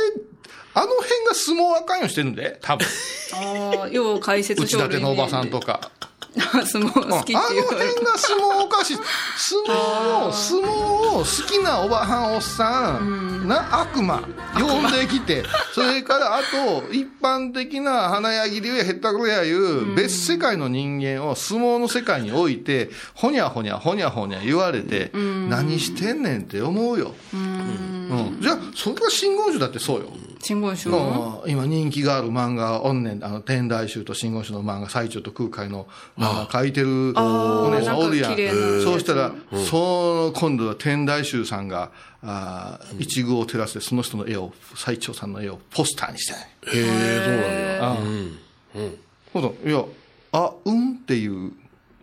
[0.74, 2.87] あの辺が相撲あかんよしてるんで多分。
[3.35, 5.90] ああよう解説内立てのおばさんとか。
[6.32, 8.98] 相撲好きってあの言われ辺が相撲おかしい。
[9.37, 14.22] 相撲を相撲を好きなおばはんおっさん、な悪魔
[14.54, 30.06] 呼んできてそれからあと一般的な花やぎりやへったくれやいう別世界の人間を相撲の世界に置いてほにゃほにゃほにゃほにゃ言われて何してんねんって思うよ、うん、じゃあそれが真言宗だってそうよ
[30.42, 35.87] 真言宗うん今人気がある漫画おんねんあの天台宗と真言宗の漫画最中と空海の
[36.18, 38.37] 漫画書いてるお姉さんおるやん。
[38.83, 39.33] そうしたら、
[39.70, 46.37] その今度は天台宗さんがあー一宮を照らしてその人の絵を最長さんの絵をポスターにしてへ
[46.74, 48.00] え、そうなんだ。
[48.00, 48.38] うん。
[48.83, 48.98] うん。
[49.33, 49.85] ほどいや
[50.33, 51.52] あうんっていう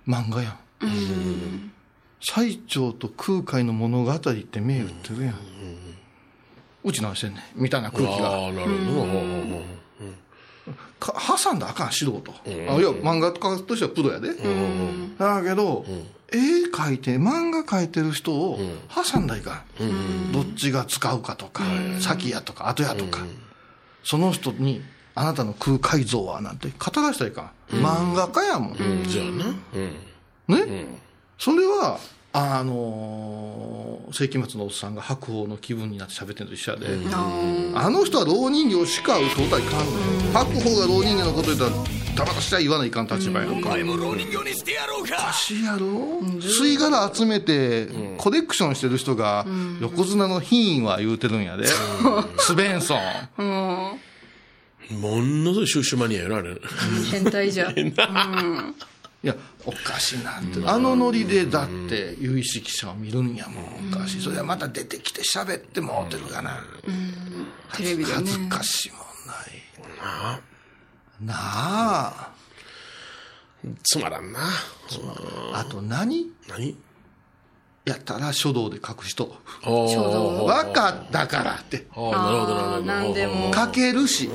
[0.07, 1.71] 漫画やん、
[2.21, 5.37] 最長と空海の物語って銘打ってるやん、う
[6.91, 7.61] ち何してんねん。
[7.61, 8.29] みたいな空気が。
[8.29, 9.79] ああ、なるほど。
[10.99, 14.29] か挟んだらあかん素人、あいや漫画家としてはプロやで、
[15.17, 15.85] だけど、
[16.31, 18.59] 絵描いて漫画描いてる人を
[18.93, 21.63] 挟んだらいかん、どっちが使うかとか、
[21.99, 23.21] 先やとか後やとか、
[24.03, 24.83] その人に
[25.15, 29.03] あなたの空海像はなんて語らせたらいかん、漫画家やもん、うん。
[29.05, 29.45] じゃあな。
[29.73, 29.95] うん。
[30.47, 30.87] ね、
[31.37, 31.99] それは
[32.31, 36.87] あのー世紀末のおっさんが白鵬の気分になって喋ってるのと一緒やで、
[37.75, 39.97] あの人は老人形しか嘘歌いかんのよ。
[40.33, 41.71] 白鵬が老人形のこと言ったら
[42.15, 45.85] たまたしは言わないかん立場やんか、お前も老人形にしてやろうかおかしいやろ、
[46.39, 49.45] 吸い殻集めてコレクションしてる人が
[49.79, 51.67] 横綱の品位は言うてるんやで、
[52.39, 52.99] スベンソン。
[54.99, 56.57] ものすごい収集マニアやろ、あれ。
[57.11, 57.75] 変態じゃん。
[59.21, 64.21] いやおかしいなって、あのノリでだって有識者を見るんやもんおかしい。
[64.21, 66.63] それはまた出てきて喋ってもうてるかな、
[67.75, 68.17] テレビでね。
[68.17, 70.41] 恥ずかしいもんない。
[71.21, 72.33] なあ。
[73.83, 74.39] つまらんな。
[75.53, 76.31] あと何？
[76.47, 76.77] 何？
[77.89, 82.81] やったら書道で書く人書道分かったからってああ、なるほど、なるほど。
[82.83, 84.29] なんでも書けるし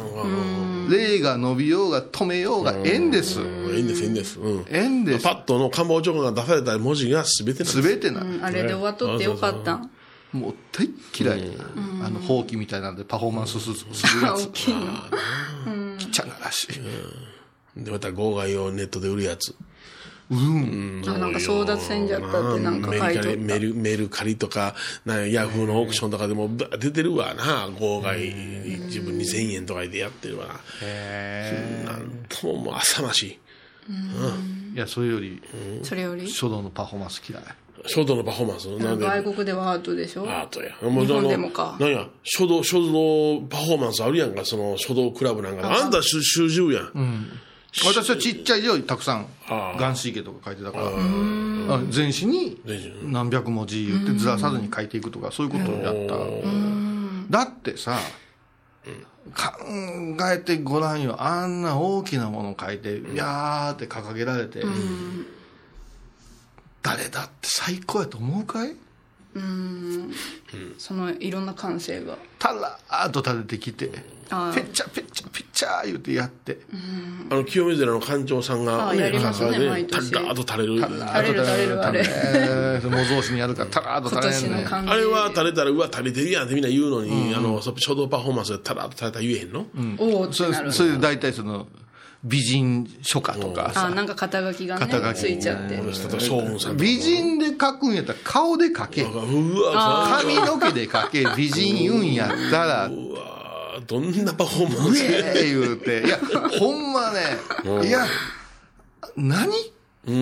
[0.90, 3.86] 霊が伸びようが止めようが縁ですうん。
[3.86, 4.38] です、いいんです。
[4.38, 4.66] うん。
[4.68, 7.82] 縁ですパッとの官房長官が出された文字が全てなんです。
[7.82, 9.90] 全てなうんあれで終わっとってよかったん。
[10.32, 11.42] もう大っ嫌い
[12.02, 14.80] あのほうきみたいなんでパフォーマンスするするやつ大きいの。
[14.80, 19.54] 汚 らしいで、また号外をネットで売るやつ。
[20.30, 20.34] あ、
[21.18, 28.18] なんか争奪戦じゃったってなんか書いとっメルメルカリとか、なんヤフーのオークションとかでもば出てるわな、号外、
[28.86, 30.52] 自分2000円とかでやってるわな。
[31.92, 33.38] なんとももう浅ましい。
[34.74, 35.42] いやそれより
[35.82, 35.86] た。
[35.86, 36.30] それより？
[36.30, 37.42] 書道のパフォーマンス嫌い
[37.86, 38.68] 書道のパフォーマンス？
[38.78, 39.04] なんで？
[39.04, 40.22] 外国ではアートでしょ？
[40.22, 40.74] アートや。
[40.80, 41.76] 日本でもか。
[41.78, 45.70] なんや、書道、書道パフォーマンスあるやんか、その書道クラブなんか。
[45.70, 47.28] あんた習習字やん。
[47.82, 50.84] 私はちっちゃい字をたくさん眼神経とか書いてたから。
[50.86, 52.60] あ全紙に
[53.04, 56.14] 何百文字言ってずらさずに書いていくとかそういうことをやった。
[57.30, 57.98] だってさ
[59.34, 61.16] 考えてごらんよ。
[61.22, 64.62] あんな大きなものを書いてビャーって掲げられて
[66.82, 68.76] 誰だって最高やと思うかい？
[70.78, 72.16] そのいろんな感性が。
[72.38, 73.90] たらーっと立ててきて
[74.30, 76.58] ああペッチャペッチャペッチャー言うてやって。
[77.30, 80.10] あの、清水寺の館長さんが、あやりますね関西で毎年。
[80.12, 80.76] タラーっと垂れる。
[80.78, 84.64] 垂垂れる垂れるあれえー模造紙にやるからたらーっと今垂れんねん。
[84.64, 84.92] 年の感じ。
[84.92, 89.66] あれは垂れたら、うわ、垂れてるやんってみんな言うのに、あの、そ書道パフォーマンスでタラーっと垂れたら言えへんの、
[89.98, 90.72] おおってそなるれ。
[90.72, 91.66] それで大体その
[92.24, 93.68] 美人書家とか。
[93.68, 95.18] あ、さなんか肩書きがね、肩書き。
[95.20, 95.76] ついちゃって。
[96.74, 99.02] 美人で描くんやったら顔で描け。
[99.02, 102.90] うわ、髪の毛で描け美人言うんやったら。
[103.86, 105.04] どんなパフォーマうンス。
[105.04, 106.06] えー言うて。
[106.06, 106.18] いや
[106.58, 107.20] ほんまね
[107.86, 108.06] いや
[109.16, 109.52] 何？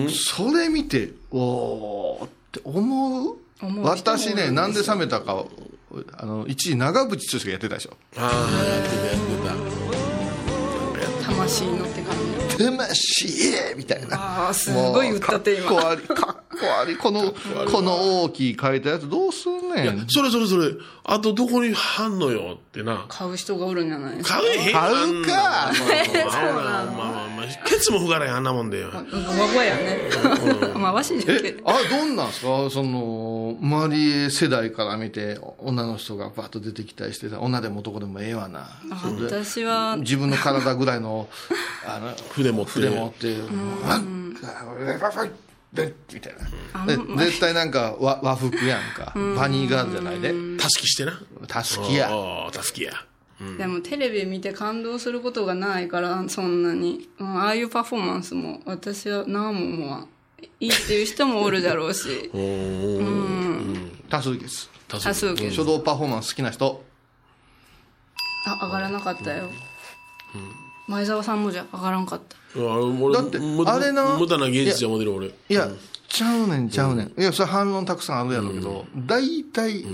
[0.09, 3.37] それ見ておーって思う？
[3.83, 5.45] 私ねなんで冷めたか
[6.17, 7.95] あの一時長渕剛がやってたでしょ。
[8.17, 8.31] ああ、
[8.65, 9.82] やってた、やってた。
[11.43, 12.15] 魂のって感
[12.47, 12.57] じ。
[12.57, 15.69] 魂みたいなああ、すごい言って今。
[15.69, 16.97] かっこ悪い、かっこ悪い。
[16.97, 17.33] この、
[17.71, 20.05] この大きい書いたやつどうすんねん。
[20.07, 20.71] それそれそれ、
[21.05, 22.55] あとどこに貼んのよ？
[22.55, 23.05] ってな。
[23.09, 24.39] 買う人がおるんじゃないですか。
[24.39, 24.91] 買えへん買
[25.21, 28.87] うかあんなまあまあまあまあ、 ケツもふがらへん、あんなもんでよ。
[28.89, 28.93] わ
[29.55, 30.09] わやね。
[30.75, 32.69] まあ、わしじゃけあれどんなんすか？
[32.69, 38.67] その、周り世代から見て、女の人がバッと出てきたりしてさ、女でも男でもええわな。
[39.29, 41.27] 私は、自分の体ぐらいの、
[41.85, 42.71] あの、 筆持って。
[42.71, 43.35] 筆持って、
[43.87, 45.27] なんか、
[45.73, 46.35] でみたい
[46.75, 46.85] な。
[46.85, 49.11] で絶対なんか和和服やんか。
[49.35, 50.33] パニーガールじゃないで。
[50.57, 51.19] たすきしてな。
[51.47, 52.09] たすきや。
[52.51, 52.93] たすきや。
[53.57, 57.09] でもテレビ見て感動することがないから、そんなに。
[57.19, 60.09] うんああいうパフォーマンスも、私は何も思わん。
[60.59, 62.29] いいっていう人もおるだろうし。
[62.33, 63.91] うーん。
[64.09, 64.69] 多数決。
[64.87, 65.51] た多数決。
[65.51, 66.83] 書道パフォーマンス好きな人。
[68.45, 69.49] あ、上がらなかったよ。
[70.87, 72.59] 前澤さんもじゃ上がらんかった。
[72.59, 75.27] いや俺だってむあれな無駄な芸術じゃモデル俺。
[75.27, 75.69] いや、
[76.07, 77.07] ちゃうねん、ちゃうねん。
[77.19, 79.85] いや、それ反論たくさんあるやろうけど、大体、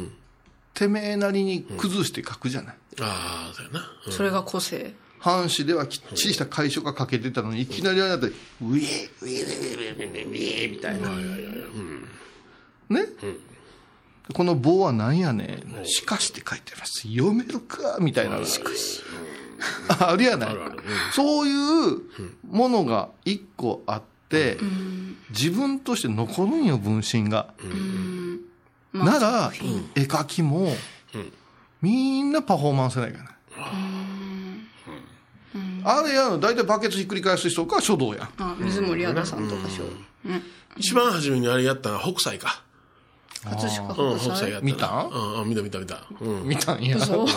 [0.74, 2.76] てめえなりに崩して書くじゃない。
[3.02, 3.92] ああ、だよな。
[4.08, 4.94] うんそれが個性。
[5.20, 11.10] 藩士ではきっちりした楷書が書けてたのに、いきなりあれだって、ウィー、ウィー、ウィー、ウィー、ウィー、ウィー、みたいな。
[12.90, 13.06] ね、
[14.34, 15.86] この棒は何やねん。
[15.86, 17.08] しかしって書いてます。
[17.08, 18.44] 読めるかみたいな。
[18.46, 19.02] しかし。
[20.00, 20.56] あるやない。
[21.14, 21.52] そうい
[21.96, 22.02] う
[22.50, 24.58] ものが一個あって、
[25.32, 27.54] 自分として残るんよ、分身が。
[28.94, 29.52] なら、
[29.96, 30.76] 絵描きも、
[31.82, 33.36] みんなパフォーマンスないかな。
[35.84, 38.30] あれやの、大体バケツひっくり返す人か書道や
[38.60, 39.86] 水森亜土さんとかしょ。
[40.26, 40.44] うん。
[40.78, 42.64] 一番初めにあれやったのは北斎か。
[43.44, 44.72] 葛飾うん、北斎北斎やったな。
[44.72, 45.10] 見たん？
[45.10, 46.04] うん、うん見た見た見た。
[46.20, 46.44] うん。
[46.44, 47.00] 見たんや。
[47.00, 47.28] そお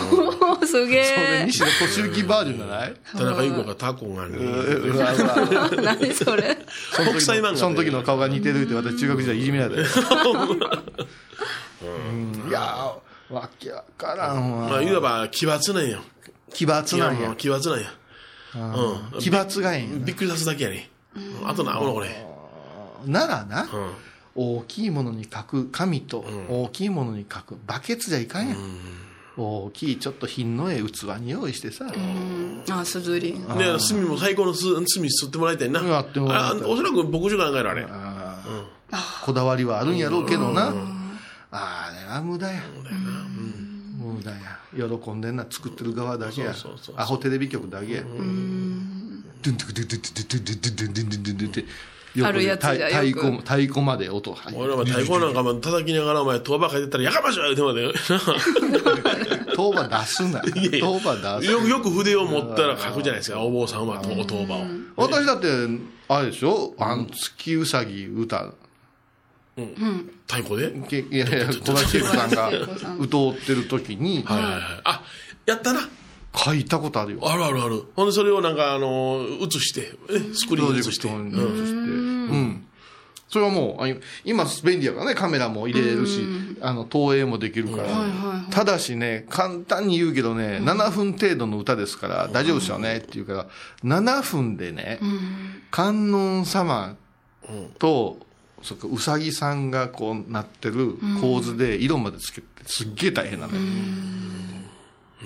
[0.66, 1.04] すげれ
[1.42, 4.36] え西野敏行バージョンじゃない田中優子がタコがね。
[4.36, 6.58] うわうわ何それ
[6.92, 9.86] その時北斎漫画その時の顔が似てるって私中学時代いじめられたよ。
[11.82, 14.82] うんいやー、わけわからんまあ、わ。
[14.82, 16.00] いわば奇抜なんよ。
[16.52, 17.34] 奇抜なんや。
[17.36, 17.92] 奇抜なんや。
[18.56, 19.20] うん。
[19.20, 20.90] 奇抜がいいびっくりさすだけやね。
[21.44, 22.26] あとな、ほらこれ。
[23.06, 23.68] ならな、うん。
[24.34, 28.58] 大きいものに書く紙と大きいものに書くバケツじゃいかんやん。
[29.36, 31.86] 大きいちょっと品のええ器に用意してさ。
[32.70, 35.80] あすずりで、炭も最高のす炭吸ってもらいたいな。
[35.80, 37.86] やってもらいたいあおそらく牧場かなんかやろ、あれ。
[39.24, 40.74] こだわりはあるんやろうけどな。
[41.50, 42.62] あれは無駄や。
[43.98, 44.58] 無駄や。
[44.74, 46.54] 喜んでんな作ってる側だけや。
[46.96, 48.02] アホテレビ局だけや。
[48.02, 51.66] ドゥンドゥクドゥクドゥドゥドゥドゥドゥドゥドゥドゥドゥドゥドゥ。
[52.22, 57.92] あるやつじゃ太よく鼓、太鼓まで音入俺らも太鼓なんかも叩きながらお前、当場書いてたら、やかましょ言うてまで。
[59.56, 60.42] 当場出すな。
[60.80, 64.66] 当場出すよく、よく筆を持ったら書くじゃないですか、お坊さんは、当当場を。
[64.96, 65.46] 私だって、
[66.08, 66.74] あれでしょ？
[66.78, 68.52] あの、月うさぎ歌。
[70.26, 70.70] 太鼓で？
[70.88, 72.50] けいやいや、小林シェフさんが
[72.98, 74.62] 歌ってる時に、はいはいはい。
[74.84, 75.02] あ、
[75.46, 75.80] やったな。
[76.34, 77.20] 書いたことあるよ。
[77.22, 77.84] あるあるある。
[77.94, 81.08] ほんで、それをなんか、あの、映して、えスクリーンに映して。
[81.08, 81.42] うんに移して。
[81.42, 81.46] う
[82.34, 82.66] ん。
[83.32, 83.88] それはもう、あ
[84.26, 86.20] 今便利やからね、カメラも入れれるし、
[86.60, 87.88] あの、投影もできるから。
[88.50, 93.46] ただしね、簡単に言うけどね、7分程度の歌ですから、大丈夫ですよねって言うから、
[93.84, 95.00] 7分でね、
[95.70, 96.96] 観音様
[97.78, 98.18] と、
[98.62, 103.60] そっか、うさぎさんがこうなってる構図で色までつけて、すっげえ大変なのよ。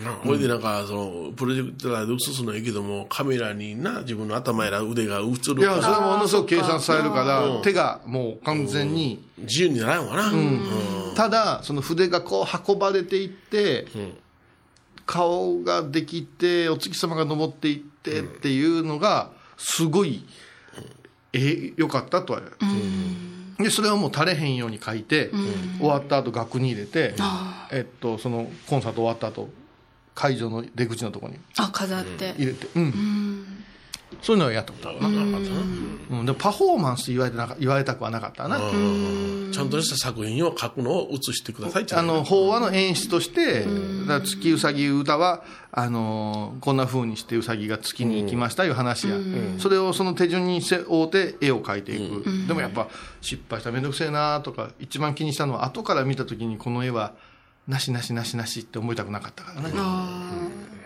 [0.05, 10.29] なほいでなんか、その、プロジェクターで映すのはいいけども、カメラにな、自分の頭やら腕が映るいや、それから、ものすごく計算されるから、手がもう完全に、自由にならんわな。
[10.29, 10.61] うん。
[11.15, 13.87] ただ、その筆がこう運ばれていって、
[15.07, 20.27] 顔ができて、お月様が登っていってっていうのが、すごい、
[21.33, 22.43] え、良かったとは。
[22.61, 22.71] 言
[23.61, 23.65] う。
[23.65, 25.31] で、それはもう垂れへんように書いて、
[25.79, 27.15] 終わった後額に入れて、
[27.71, 29.49] えっと、そのコンサート終わった後、
[30.17, 33.47] 会場の出口のところにあ飾って入れて、うん。
[34.23, 35.09] そういうのはやったことあるな。
[35.09, 35.13] う
[36.23, 36.27] ん。
[36.27, 38.59] でもパフォーマンスって言われてなか言われたくはなかったな。
[38.59, 43.67] ちゃんとした作品を書くのを映してくださいあの、法話の演出として、
[44.09, 49.17] だ月うさぎ歌は、あのーこんな風にしてうさぎが月に行きましたいう話や。
[49.59, 52.25] それをその手順にせ追うて絵を描いていく。
[52.49, 52.89] でもやっぱ、
[53.21, 57.13] 失敗したらめんどくせえなとか、一番気にしたのは、後から見た時にこの絵は、
[57.69, 59.73] なしなしなしなしって思いたくなかったからね。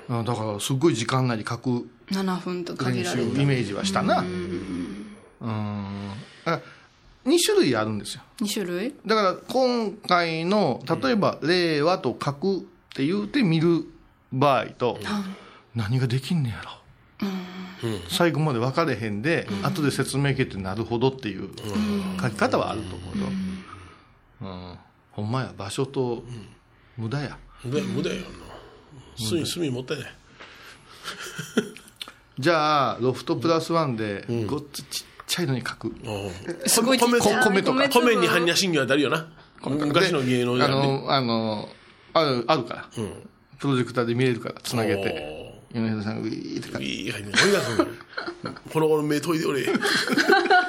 [0.09, 0.25] うん。
[0.25, 4.21] だから、すっごい時間内に描く7分と限練習イメージはしたな。
[4.21, 6.11] うん。
[6.47, 6.61] あ
[7.27, 8.23] 2種類あるんですよ。
[8.41, 8.95] 2種類？
[9.05, 12.61] だから今回の例えば「令和」と書くっ
[12.95, 13.85] て言うて見る
[14.33, 14.99] 場合と
[15.75, 16.71] 何ができんねやろ。
[18.09, 21.51] 最後まで分かれへんで後で説明受けてなるほどっていう
[22.21, 23.27] 書き方はあると思うよ
[24.41, 24.79] うん。
[25.13, 26.25] ほんまや場所と
[27.01, 27.39] 無駄や。
[27.65, 28.29] 無駄無駄やんな。
[29.17, 30.13] 隅隅持っていない
[32.39, 35.95] じゃあロフトプラスワンでごっつちっちゃいのに書く、
[36.67, 37.89] すごい米米とか。
[37.89, 39.29] 米に般若心経当たるよな？
[39.63, 41.69] 昔の芸能人、ね、あのあの
[42.15, 43.13] あるあるから、うん、
[43.59, 45.51] プロジェクターで見れるからつなげて。
[45.73, 46.79] 米田さんがウィーって書いて。
[46.79, 47.33] ウィー入って
[48.73, 49.65] この頃目といておれ。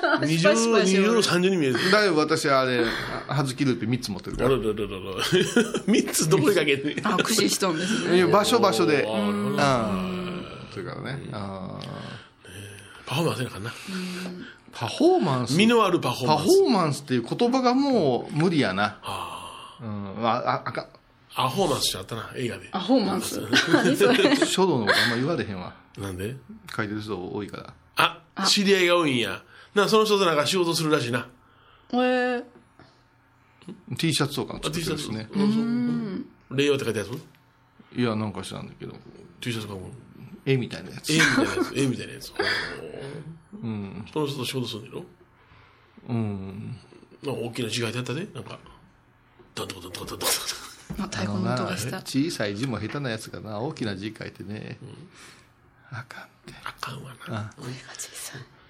[0.26, 1.92] 二十二十三十に見える。
[1.92, 2.84] だいぶ私、あれ、
[3.28, 4.50] はずきルーペ三つ持ってるから。
[5.88, 8.26] 三つどこにかけてあ、駆使したんですね。
[8.28, 9.04] 場所場所で。
[9.04, 9.58] うん。
[10.74, 11.30] それからね。
[11.32, 11.80] あ
[13.06, 13.74] パフォーマンスかな。
[14.72, 16.40] パフォーマンス身のあるパフォーマンス。
[16.40, 18.98] パフォーマンスっていう言葉がもう無理やな。
[19.04, 20.26] あうん。
[20.26, 20.88] あ、あか
[21.36, 22.70] アホーマンスしちゃったな、映画で。
[22.72, 23.40] アホーマンス
[24.46, 25.74] 書道のことあんま言われへんわ。
[25.98, 26.36] なんで？
[26.76, 27.74] 書いてる人多いから。
[28.36, 29.42] あ、知り合いが多いんや。
[29.74, 31.28] な、その人となんか仕事するらしいな。
[31.94, 32.44] えー
[33.98, 35.30] T シャツとか作っ T シャツてるしね。
[36.50, 37.10] 令和って書いたやつ
[37.98, 38.94] いや、なんか知らんだけど。
[39.40, 39.90] T シャツかも。
[40.46, 41.16] 絵みたいなやつ絵。
[41.18, 41.80] みたいなやつ。
[41.80, 42.34] 絵みたいなやつ。
[43.64, 44.06] うん。
[44.12, 45.06] その人と仕事するんだろ？
[46.10, 46.80] うん。
[47.24, 48.28] なんか大きな字書いてあったで。
[48.34, 48.60] なんか、
[49.54, 50.30] ドンドンドンドンドンドン
[51.00, 54.78] あ太鼓の音がした小さい字も下手なやつがな、大きな字書いてね。
[55.92, 56.54] あかんって。
[56.64, 57.54] あかんわな。
[57.60, 57.64] い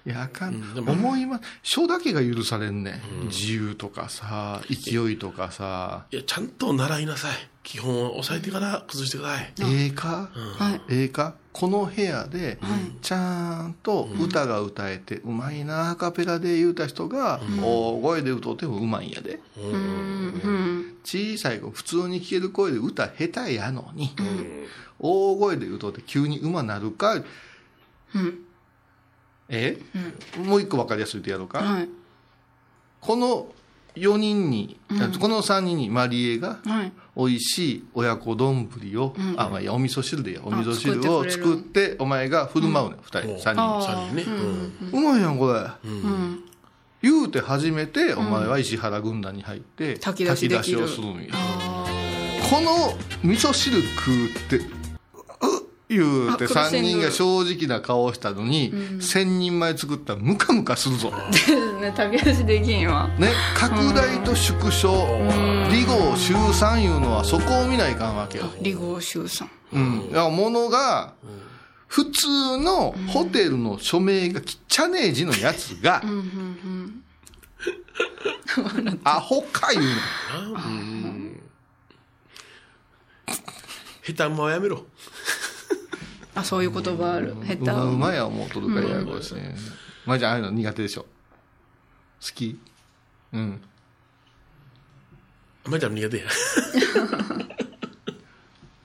[0.10, 0.74] や、あかん。
[0.74, 3.28] でも思いま、書だけが許されんね、ん。
[3.28, 7.32] 自由とかさ、勢いとかさ、いや、ちゃんと習いなさい。
[7.64, 9.54] 基本を押さえてから崩してください。
[9.62, 10.82] ええか、はい。
[10.90, 11.36] ええか？
[11.54, 12.58] この部屋で、
[13.02, 19.40] ちゃんと歌が歌えて、うまいな、アカペラで言うた人が、大声で歌うてもうまいんやで。
[19.58, 19.72] うん。
[19.74, 20.96] うん。
[21.04, 24.16] 小さい子、普通に聴ける声で歌下手やのに、
[24.98, 27.24] 大声で歌うて急に馬なるか、うん。
[29.52, 29.78] え、
[30.38, 31.60] もう一個分かりやすいとやろうか。
[31.60, 31.90] はい。
[33.02, 33.48] この
[33.96, 34.80] 4人に、
[35.20, 36.92] この3人にマリエが、はい。
[37.16, 43.62] 美味しい親子丼を、あ、まあいいや、お味噌汁でいいや、お味噌汁を作ってお前が振る舞うねん、二人、三人。
[43.62, 44.24] あ三人ね。
[44.24, 45.60] うんうまいやん、これ。
[45.84, 46.44] うん。
[47.02, 51.34] 言うて初めて、お前は石原軍団に入って、炊き出しできるをするんや。
[52.50, 52.72] この
[53.24, 54.81] 味噌汁食うって、う
[55.92, 61.12] 言うてあ黒3人が正直な顔をしたのに、1000人前作ったらムカムカするぞ。
[61.32, 63.10] で すね、炊き出しできんわ。
[63.20, 64.90] ね、拡大と縮小、
[65.70, 68.46] 離合集散いうのはそこを見ないかんわけよ。
[68.64, 69.50] 離合集散。
[69.74, 70.08] うん。
[70.12, 71.14] だから物が、
[71.88, 76.02] 普通のホテルの署名がきっちゃねえ字のやつが、
[79.04, 79.92] アホか言うの。
[84.04, 84.86] 下手もやめろ。
[86.36, 87.36] あ、そういう言葉ある。
[87.44, 89.56] 下手うまうまや思うとるからややこしいね。
[90.06, 91.02] まあじゃあああいうの苦手でしょ。
[91.02, 91.08] 好
[92.34, 92.60] き
[93.34, 93.62] うん。
[95.66, 96.24] まあ、じゃあ苦手や。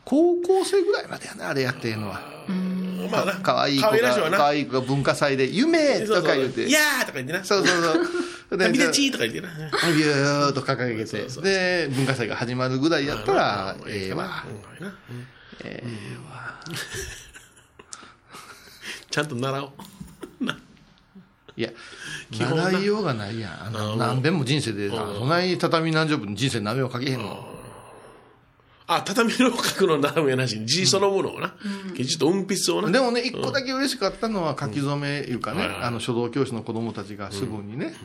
[0.05, 2.21] 高校生ぐらいまでやな、あれやってんのは。
[3.11, 3.35] まあな。
[3.35, 4.37] かわいい子が、な。
[4.37, 6.67] かわいい子が文化祭で、夢とか言うて。
[6.67, 7.45] いやーとか言ってな。
[7.45, 7.93] そうそうそ
[8.55, 8.59] う。
[8.59, 9.49] でビデチーとか言ってな。
[9.49, 14.45] ビューっと掲げて、で、文化祭が始まるぐらいやったら、ええわ。
[14.49, 14.53] う
[15.13, 15.27] ん
[19.17, 19.71] ちゃんと習おう。
[21.57, 21.71] いや、
[22.31, 23.99] 習いようがないやん。
[23.99, 27.49] 何遍も人生で、そないに畳何畳分人生何遍もかけへんの。
[28.87, 31.55] あ、畳の書くの習うやなし、字そのものをな。
[31.97, 32.91] きちっと運筆をな。
[32.91, 37.97] でもね、一個だけ嬉しかったのは書き初めいうかねあの書道教師の子供たちがすぐにね、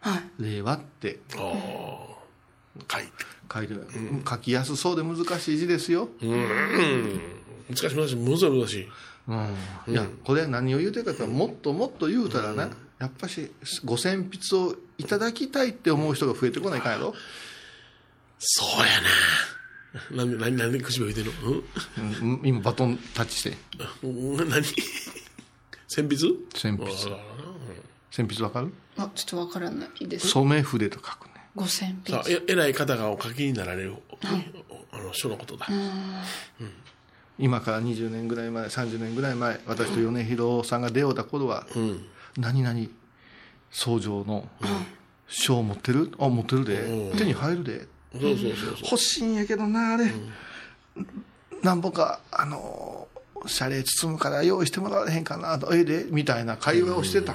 [0.00, 0.22] はい。
[0.38, 3.08] 令和って書いて。
[3.50, 3.86] 書いてる。
[4.28, 6.10] 書きやすそうで難しい字ですよ。
[6.20, 7.20] うん。
[7.70, 8.16] 難しい難しい。
[8.16, 8.88] むずい難しい。
[9.86, 13.50] いや、これは何を言うてるかというと、もっともっと言うたらな、やっぱし、
[13.84, 17.14] ご選筆をいただきたいって思う人が増えてこないかんやろ？
[18.38, 18.86] そうや
[20.18, 20.24] な。
[20.24, 21.62] なんで、なんで、なんで口笛吹いてんの？
[22.22, 22.40] うん？
[22.44, 23.56] 今バトンタッチして。
[24.02, 24.82] うんうん何鉛筆
[25.88, 26.26] 選筆。
[28.10, 28.72] 選筆わかる？
[28.96, 30.28] あ、ちょっとわからないです。
[30.28, 31.32] 染め筆と書くね。
[31.54, 32.34] 五千さあ、筆。
[32.36, 33.94] え偉い方がお書きになられる、
[34.92, 35.66] あの、書のことだ。
[37.40, 42.06] 今から20年ぐらい前、30年ぐらい前、私と米広さんが出会うた頃は、うん。
[42.36, 42.78] 何々、
[43.70, 44.46] 僧正の
[45.26, 46.12] 書を持ってる？
[46.18, 47.12] あ、持ってるで。
[47.16, 47.88] 手に入るで。
[48.14, 50.12] 欲しいんやけどな、あれ。
[51.62, 53.08] なんぼか、あの、
[53.46, 57.34] 謝礼包むから用意してもらわれへんかな、ええで、みたいな会話をしてた。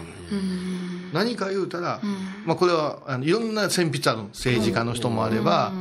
[1.13, 2.01] 何か言うたら、
[2.45, 5.71] まあこれはあのいろんな選筆あるの政治家の人もあれば、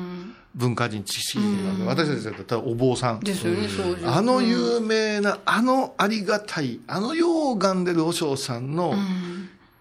[0.55, 3.21] 文化人知識人もある私たちだったらお坊さん。
[3.21, 3.69] ですよね。
[4.05, 8.95] あの有名な、あのありがたい、あのようがんでる和尚さんの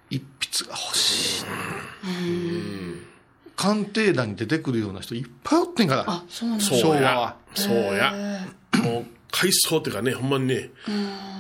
[0.10, 1.46] 一筆が欲しい。
[3.56, 6.06] 鑑定団に出てくるような人いっぱいおってんから。
[6.08, 6.66] あ、そうなんだ。
[6.66, 7.36] そうや昭和は。
[7.54, 8.14] そうや。
[8.84, 10.70] もう、階層っていうかね、ほんまにね、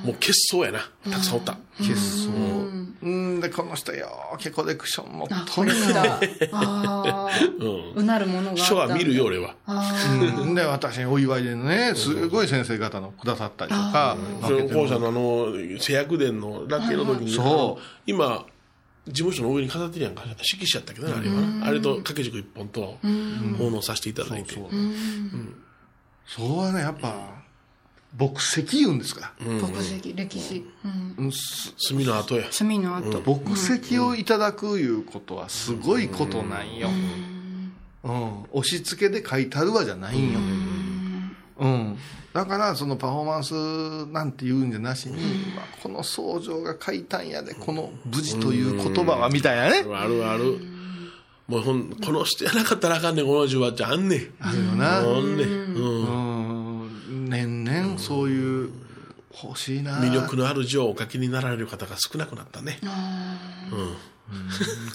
[0.03, 0.79] もう結層やな。
[1.11, 1.55] たくさんおった。
[1.77, 2.31] 結層。
[2.31, 6.19] うん、で、この人よーけコレクション持っあ、とんやこれだ。
[6.53, 7.29] ああ、
[7.59, 8.01] うん。
[8.01, 8.63] うなるものがあった。
[8.63, 9.55] 書は見るよ、俺は。
[9.67, 18.43] うん、で、私にお祝いでね、すごい先生方のくださったりとか、その校舎のあの、製薬伝のラッキーの時に、そう今、
[19.05, 20.23] 事務所の上に飾ってるやんか。
[20.41, 21.67] 色紙やったけどね、あれはな。
[21.67, 22.97] あれと掛け軸一本と、
[23.59, 24.55] 奉納させていただいて。
[26.25, 27.42] そうはね、やっぱ、
[28.18, 29.34] 牧石言うんですか？
[29.39, 29.45] ら。
[29.45, 30.66] 国籍、歴史。
[30.86, 30.88] う
[31.22, 31.26] ん。
[31.26, 32.45] うんす墨の後や。
[32.51, 33.22] 墨の後。
[33.26, 36.89] 牧石をいただくいうことはすごいことなんよ。
[38.03, 38.43] うん。
[38.51, 40.39] 押し付けで書いてあるわじゃないんよ。
[41.59, 41.97] うん。
[42.34, 45.18] だから、そのパフォーマンスなんて言うんじゃなしに、
[45.55, 49.86] まあ、この僧正が書いたんやで、この無事という言葉は、みたいなね。
[49.95, 50.59] あるある。
[51.47, 53.72] もうこの人やなかったらあかんねん、この字は。
[53.74, 54.34] じゃああんねん。
[54.39, 54.97] あるよな。
[54.97, 55.47] あんねん。
[55.47, 56.88] うん。
[56.88, 57.30] うん。
[57.30, 58.72] 年々、そういう、
[59.43, 59.99] 欲しいな。
[59.99, 62.79] 魅力のある字をお書きになられる方が少なくなったね。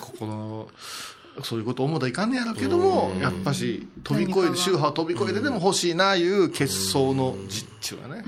[0.01, 0.69] 心の
[1.43, 8.25] そういうこと思うたらいかんねやろうけども、やっぱし飛び越えて宗派を飛び越えてでも欲しいないう結晶の字っていうのはね、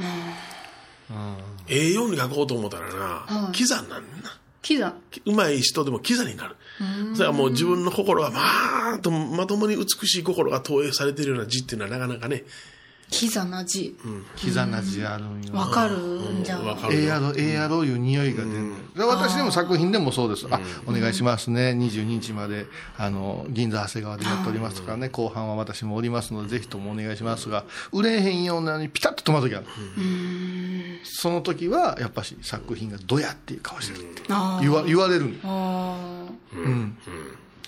[1.67, 4.39] 栄養に書こうと思ったらな、刻んなんねんな。
[4.63, 4.95] キザ。
[5.25, 6.55] うまい人でもキザになる。
[7.15, 12.45] それはもう自分の心がまーっとまともに美しい心が投影されているような字っていうのはなかなかね、
[13.11, 13.97] キザな字。
[14.37, 15.53] キザな字あるんよ。
[15.53, 16.65] わかるんじゃん。
[16.65, 20.47] わかるよええやろ、ええやろいう匂いが出る、で私でも作品でもそうです。
[20.51, 21.73] あ、お願いしますね。
[21.73, 29.67] 22日まで、あの、銀座長谷川でやっておりますからね、後半は私もおりますので、ぜひともお願いしますが、売れへんようなのにピタッと止まる時ある。
[31.03, 34.23] その時は、やっぱし作品がどやっていう顔してるって。
[34.61, 36.97] 言わ言われるうん。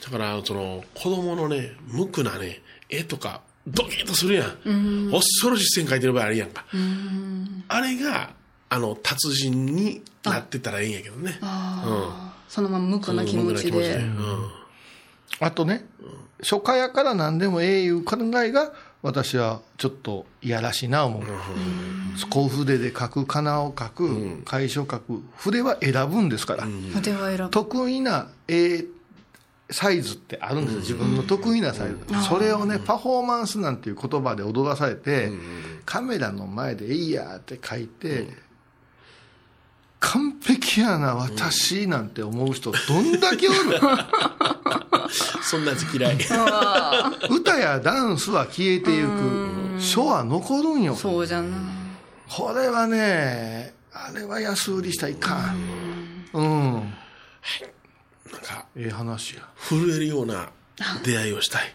[0.04, 5.10] だから、その、子供のね、無垢なね、絵とか、ドキッとするやん。
[5.10, 6.64] 恐ろしい線描いてる場合あるやんか。
[7.68, 8.30] あれが、
[8.68, 11.38] あの、達人になってたらええんやけどね。
[11.42, 12.34] あ。
[12.48, 13.96] そのまま無垢な気持ちで。
[13.96, 14.62] うん
[15.40, 15.86] あとね、
[16.40, 21.22] 初夏やから何でもええいう考えが、私はちょっといやらしいな思う。
[22.30, 26.64] 小筆で書く、かなを書く、楷書書く、筆は選ぶんですから。
[26.94, 27.50] 筆は選ぶ。
[27.50, 28.84] 得意な絵
[29.72, 31.96] サイズってあるんですよ、自分の得意なサイズ。
[32.28, 35.32] それをね、パフォーマンスなんていう言葉で踊らされて、
[35.84, 38.28] カメラの前でえいやーって書いて、
[40.00, 43.58] 完璧やな、私なんて思う人、どんだけおる
[45.42, 46.16] そんなやつ嫌い。
[47.30, 49.52] 歌やダンスは消えていく。
[49.80, 50.94] 書は残るんよ。
[50.94, 51.56] そうじゃな。
[52.28, 56.28] これはね、あれは安売りしたらいかん。
[56.32, 56.94] うん。
[58.32, 59.48] なんか、ええ話や。
[59.56, 60.50] 震えるような
[61.04, 61.74] 出会いをしたい。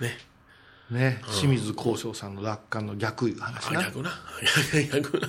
[0.00, 0.18] ね。
[0.90, 3.80] ね、清水幸章さんの楽観の逆いう話な。
[3.80, 4.10] あ逆な。
[4.92, 5.28] 逆な。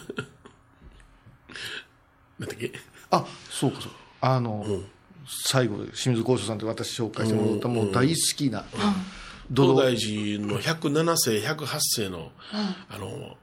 [2.40, 2.74] なんだっけ？
[3.10, 3.92] あ、そうかそう。
[4.22, 4.66] あの、
[5.28, 8.66] 最後で清水幸章さんって私紹介してもらった、もう大好きな、
[9.54, 12.32] 東大寺の107世、108世の、
[12.90, 13.38] あの、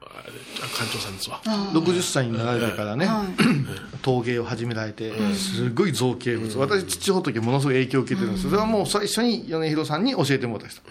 [0.76, 1.40] 館長さんですわ。
[1.44, 3.08] 60歳になられてからね、
[4.02, 10.82] 陶芸を始められて、すごい造形物、私、父仏ものすごい影響を受けてるんですそれはもう最初に米広さんに教えてもらった人、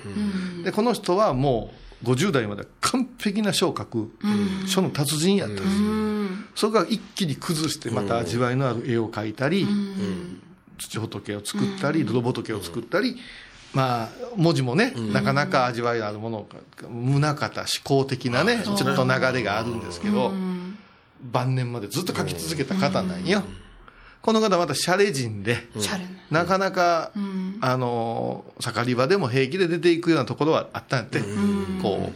[0.63, 4.11] でこの人はもう50代まで完璧な書を書く、
[4.67, 5.91] 書の達人やったんですよ、
[6.55, 9.67] それから一気に崩して、また味わいのある絵を描いたり、
[10.77, 13.17] 土仏を作ったり、泥仏を作ったり、
[13.73, 20.33] まあ、文字もね、なかなか味わいのあるものを書く、宗方、思考的なね、ちょっと流れがあるんですけど、
[21.21, 23.43] 晩年までずっと書き続けた方なんよ。
[24.21, 25.57] この方またシャレ人で、
[26.29, 26.41] な。
[26.41, 27.11] なかなか、
[27.61, 31.21] あの、盛り場でも平気で出ていくようなところはあったんやって、
[31.81, 32.11] こ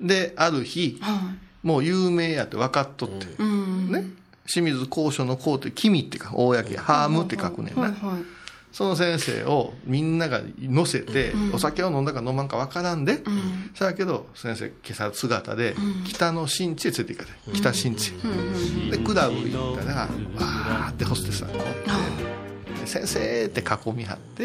[0.00, 0.06] う。
[0.06, 1.00] で、ある日、
[1.62, 4.04] もう有名やって分かっとって、ね、
[4.46, 7.94] 清水高所の高って、君ってか、公、ハームって書くねんな。
[8.78, 13.24] その先生をみんなが乗せて、お酒を飲んだか飲まんか分からんで、
[13.74, 15.74] そやけど先生今朝姿で
[16.06, 18.12] 北の新地へ連れて行かれて北新地
[18.88, 24.44] へ、でクラブ行ったらわーってホステスさんがおって、で先生って囲みはって、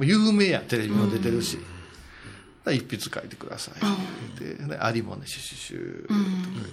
[0.00, 1.58] 有名やテレビも出てるし、
[2.64, 6.08] 一筆書いてくださいってでありもねシュシュシュって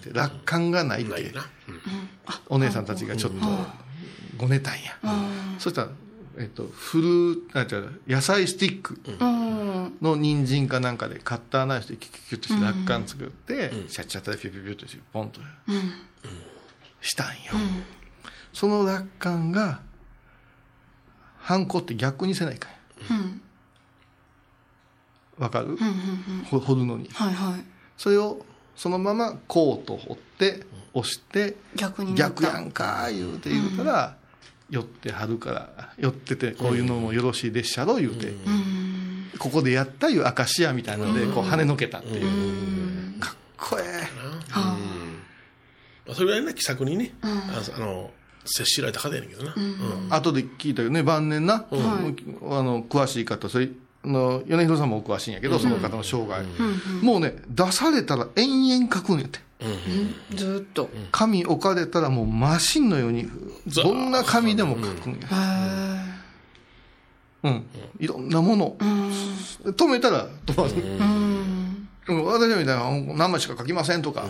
[0.05, 1.33] 書いて楽観がないって。
[2.47, 3.39] お姉さんたちがちょっと
[4.37, 4.97] ごねたんや、
[5.59, 5.89] そしたら、
[6.37, 8.99] えっと、フルなんていうの野菜スティック
[10.01, 15.41] の人参かなんかでカッターナイフでキュキュキュッとして楽観作って、シャッチャッタでピュピュピュッとしてポンと
[17.01, 17.33] したんよ、
[18.51, 19.81] その楽観が
[21.37, 22.69] ハンコって逆にせないか
[23.13, 23.41] ん
[25.37, 25.77] わかる、
[26.49, 27.63] ほ掘るのにはいはい。
[27.97, 34.17] それをそのままこうと掘って押して逆に逆やんか言うて言うたら、
[34.73, 38.33] 寄ってはるから寄っててこういうのもよろしいでっしゃろ言うて、
[39.37, 44.07] ここでやったいう証やみたいなのでこう跳ねのけたっていう、かっこええ。
[44.51, 44.77] ま
[46.13, 48.11] あそれぐらいね、気さくにね、あのあの、
[48.45, 49.53] 接しられた方やねんけどな。
[49.55, 50.07] うん。
[50.09, 53.69] 後で聞いたよね晩年な、あの詳しい方それあ
[54.05, 56.45] の米広さんもお詳しいんやけど、その方の生涯、
[57.01, 59.39] もうね出されたら延々書くんやって
[60.35, 60.89] ずーっと。
[61.11, 63.29] 紙置かれたらもうマシンのように
[63.67, 65.19] どんな紙でも書くんや、
[67.43, 67.65] へうん、
[67.99, 68.75] いろんなもの、
[69.63, 70.73] 止めたら止まる、
[72.07, 72.25] うん。
[72.25, 74.25] 私みたいな何枚しか書きませんとか、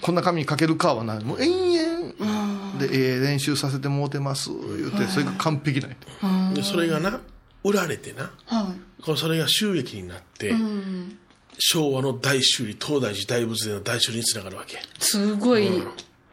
[0.00, 1.24] こんな紙に書けるかはない。
[1.24, 5.90] もう延々で、ええ練習させてもうてます言うてそれが完璧なん
[6.56, 7.20] やそれがな、
[7.64, 9.16] 売られてな、はい。
[9.16, 10.54] それが収益になって、
[11.58, 14.78] 昭和の大修理、東大寺大仏殿の大修理につながるわけ。
[14.98, 15.82] すごい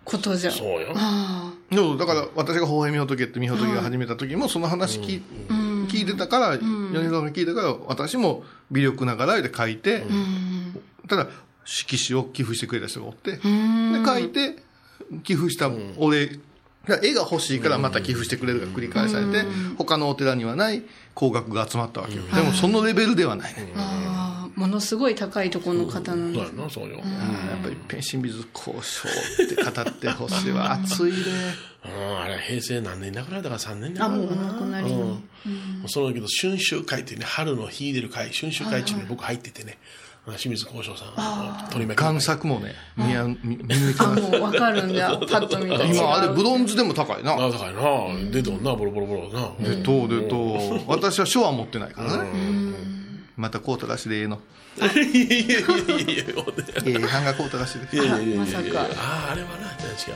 [0.03, 0.53] ことじゃん。
[0.53, 0.93] そうよ。
[0.95, 5.21] あでもだから私が「微笑み仏」ってみほときが始めた時もその話聞い,、
[5.87, 10.03] 聞いてたから米広さんも聞いたから私も微力ながらで書いて、
[11.07, 11.27] ただ
[11.63, 13.39] 色紙を寄付してくれた人がおって、で
[14.05, 14.57] 書いて
[15.23, 16.39] 寄付したお礼
[16.87, 19.45] 絵が欲しいからまた寄付してくれるが繰り返されて、
[19.77, 22.23] 他のお寺にはない高額が集まったわけよ。
[22.23, 23.71] でもそのレベルではないね。
[23.75, 26.97] ああ、ものすごい高いところの方なんでそうやな、そうよ。
[26.97, 27.03] や
[27.59, 29.07] っぱりペンシンビズ交渉
[29.43, 30.71] って語ってほしいわ。
[30.73, 31.17] 熱いで。
[31.83, 35.03] うん、あれ、平成何年亡くなられたから3年だあ、もうお亡くなりの。
[35.03, 35.23] うん
[35.87, 39.79] そのけど、春秋会っていうね、春の日出る会、春秋会っていうのに僕入っててね、
[40.37, 44.21] 清水幸翔さん、取り巻き贋作もね、見や見見抜いてあ、ます。
[44.21, 45.09] もうわかるんだ。
[45.27, 45.83] パッと見た。
[45.83, 47.33] 今あれブロンズでも高いな。
[47.33, 48.31] あ、高いな。
[48.31, 49.51] 出とんな、ボロボロボロな。
[49.67, 50.81] でとうでとう。
[50.85, 52.29] 私は書は持ってないからね。
[53.35, 54.39] またこうたらしでええの。
[54.77, 55.63] いやいやいやいや
[56.85, 58.01] ええ版がこうたらしで。
[58.37, 60.13] まさかああ、あれはな、違う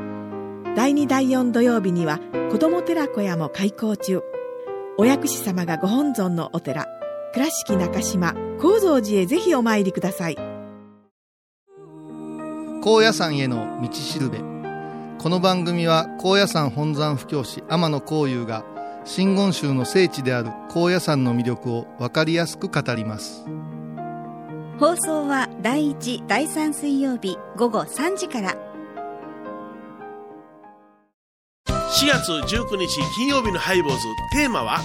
[0.76, 2.20] 第2第4土曜日には
[2.52, 4.22] 子ども寺小屋も開校中。
[4.98, 6.88] お薬師様がご本尊のお寺
[7.34, 10.36] 倉敷中島・高蔵寺へぜひお参りください。
[12.84, 14.40] 高野山への道しるべ。
[15.20, 18.66] この番組は高野山本山布教師天野幸雄が
[19.06, 23.46] 真言宗の聖地である高野山の魅力を分かりやすく語ります。
[24.80, 28.58] 放送は第1第3水曜日午後3時から。
[31.68, 34.00] 4月19日金曜日のハイボーズ。
[34.34, 34.80] テーマは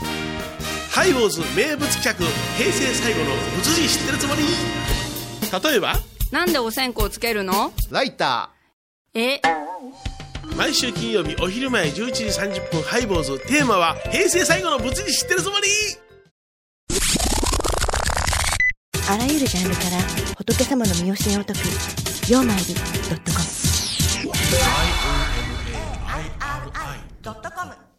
[0.92, 2.12] ハイボーズ名物企画
[2.56, 3.24] 平成最後の
[3.56, 4.42] 仏事知ってるつもり。
[5.70, 5.94] 例えば
[6.30, 7.72] なんでお線香つけるの？
[7.90, 8.50] ライタ
[9.14, 9.40] え、
[10.56, 13.38] 毎週金曜日お昼前11時30分ハイボーズ。
[13.46, 15.68] テーマは平成最後の仏事知ってるつもり。
[19.10, 19.98] あらゆるジャンルから
[20.36, 21.58] 仏様の身教えを解く
[22.30, 22.70] 「曜マイルド
[23.16, 23.44] ットコム」
[27.22, 27.89] ドットコム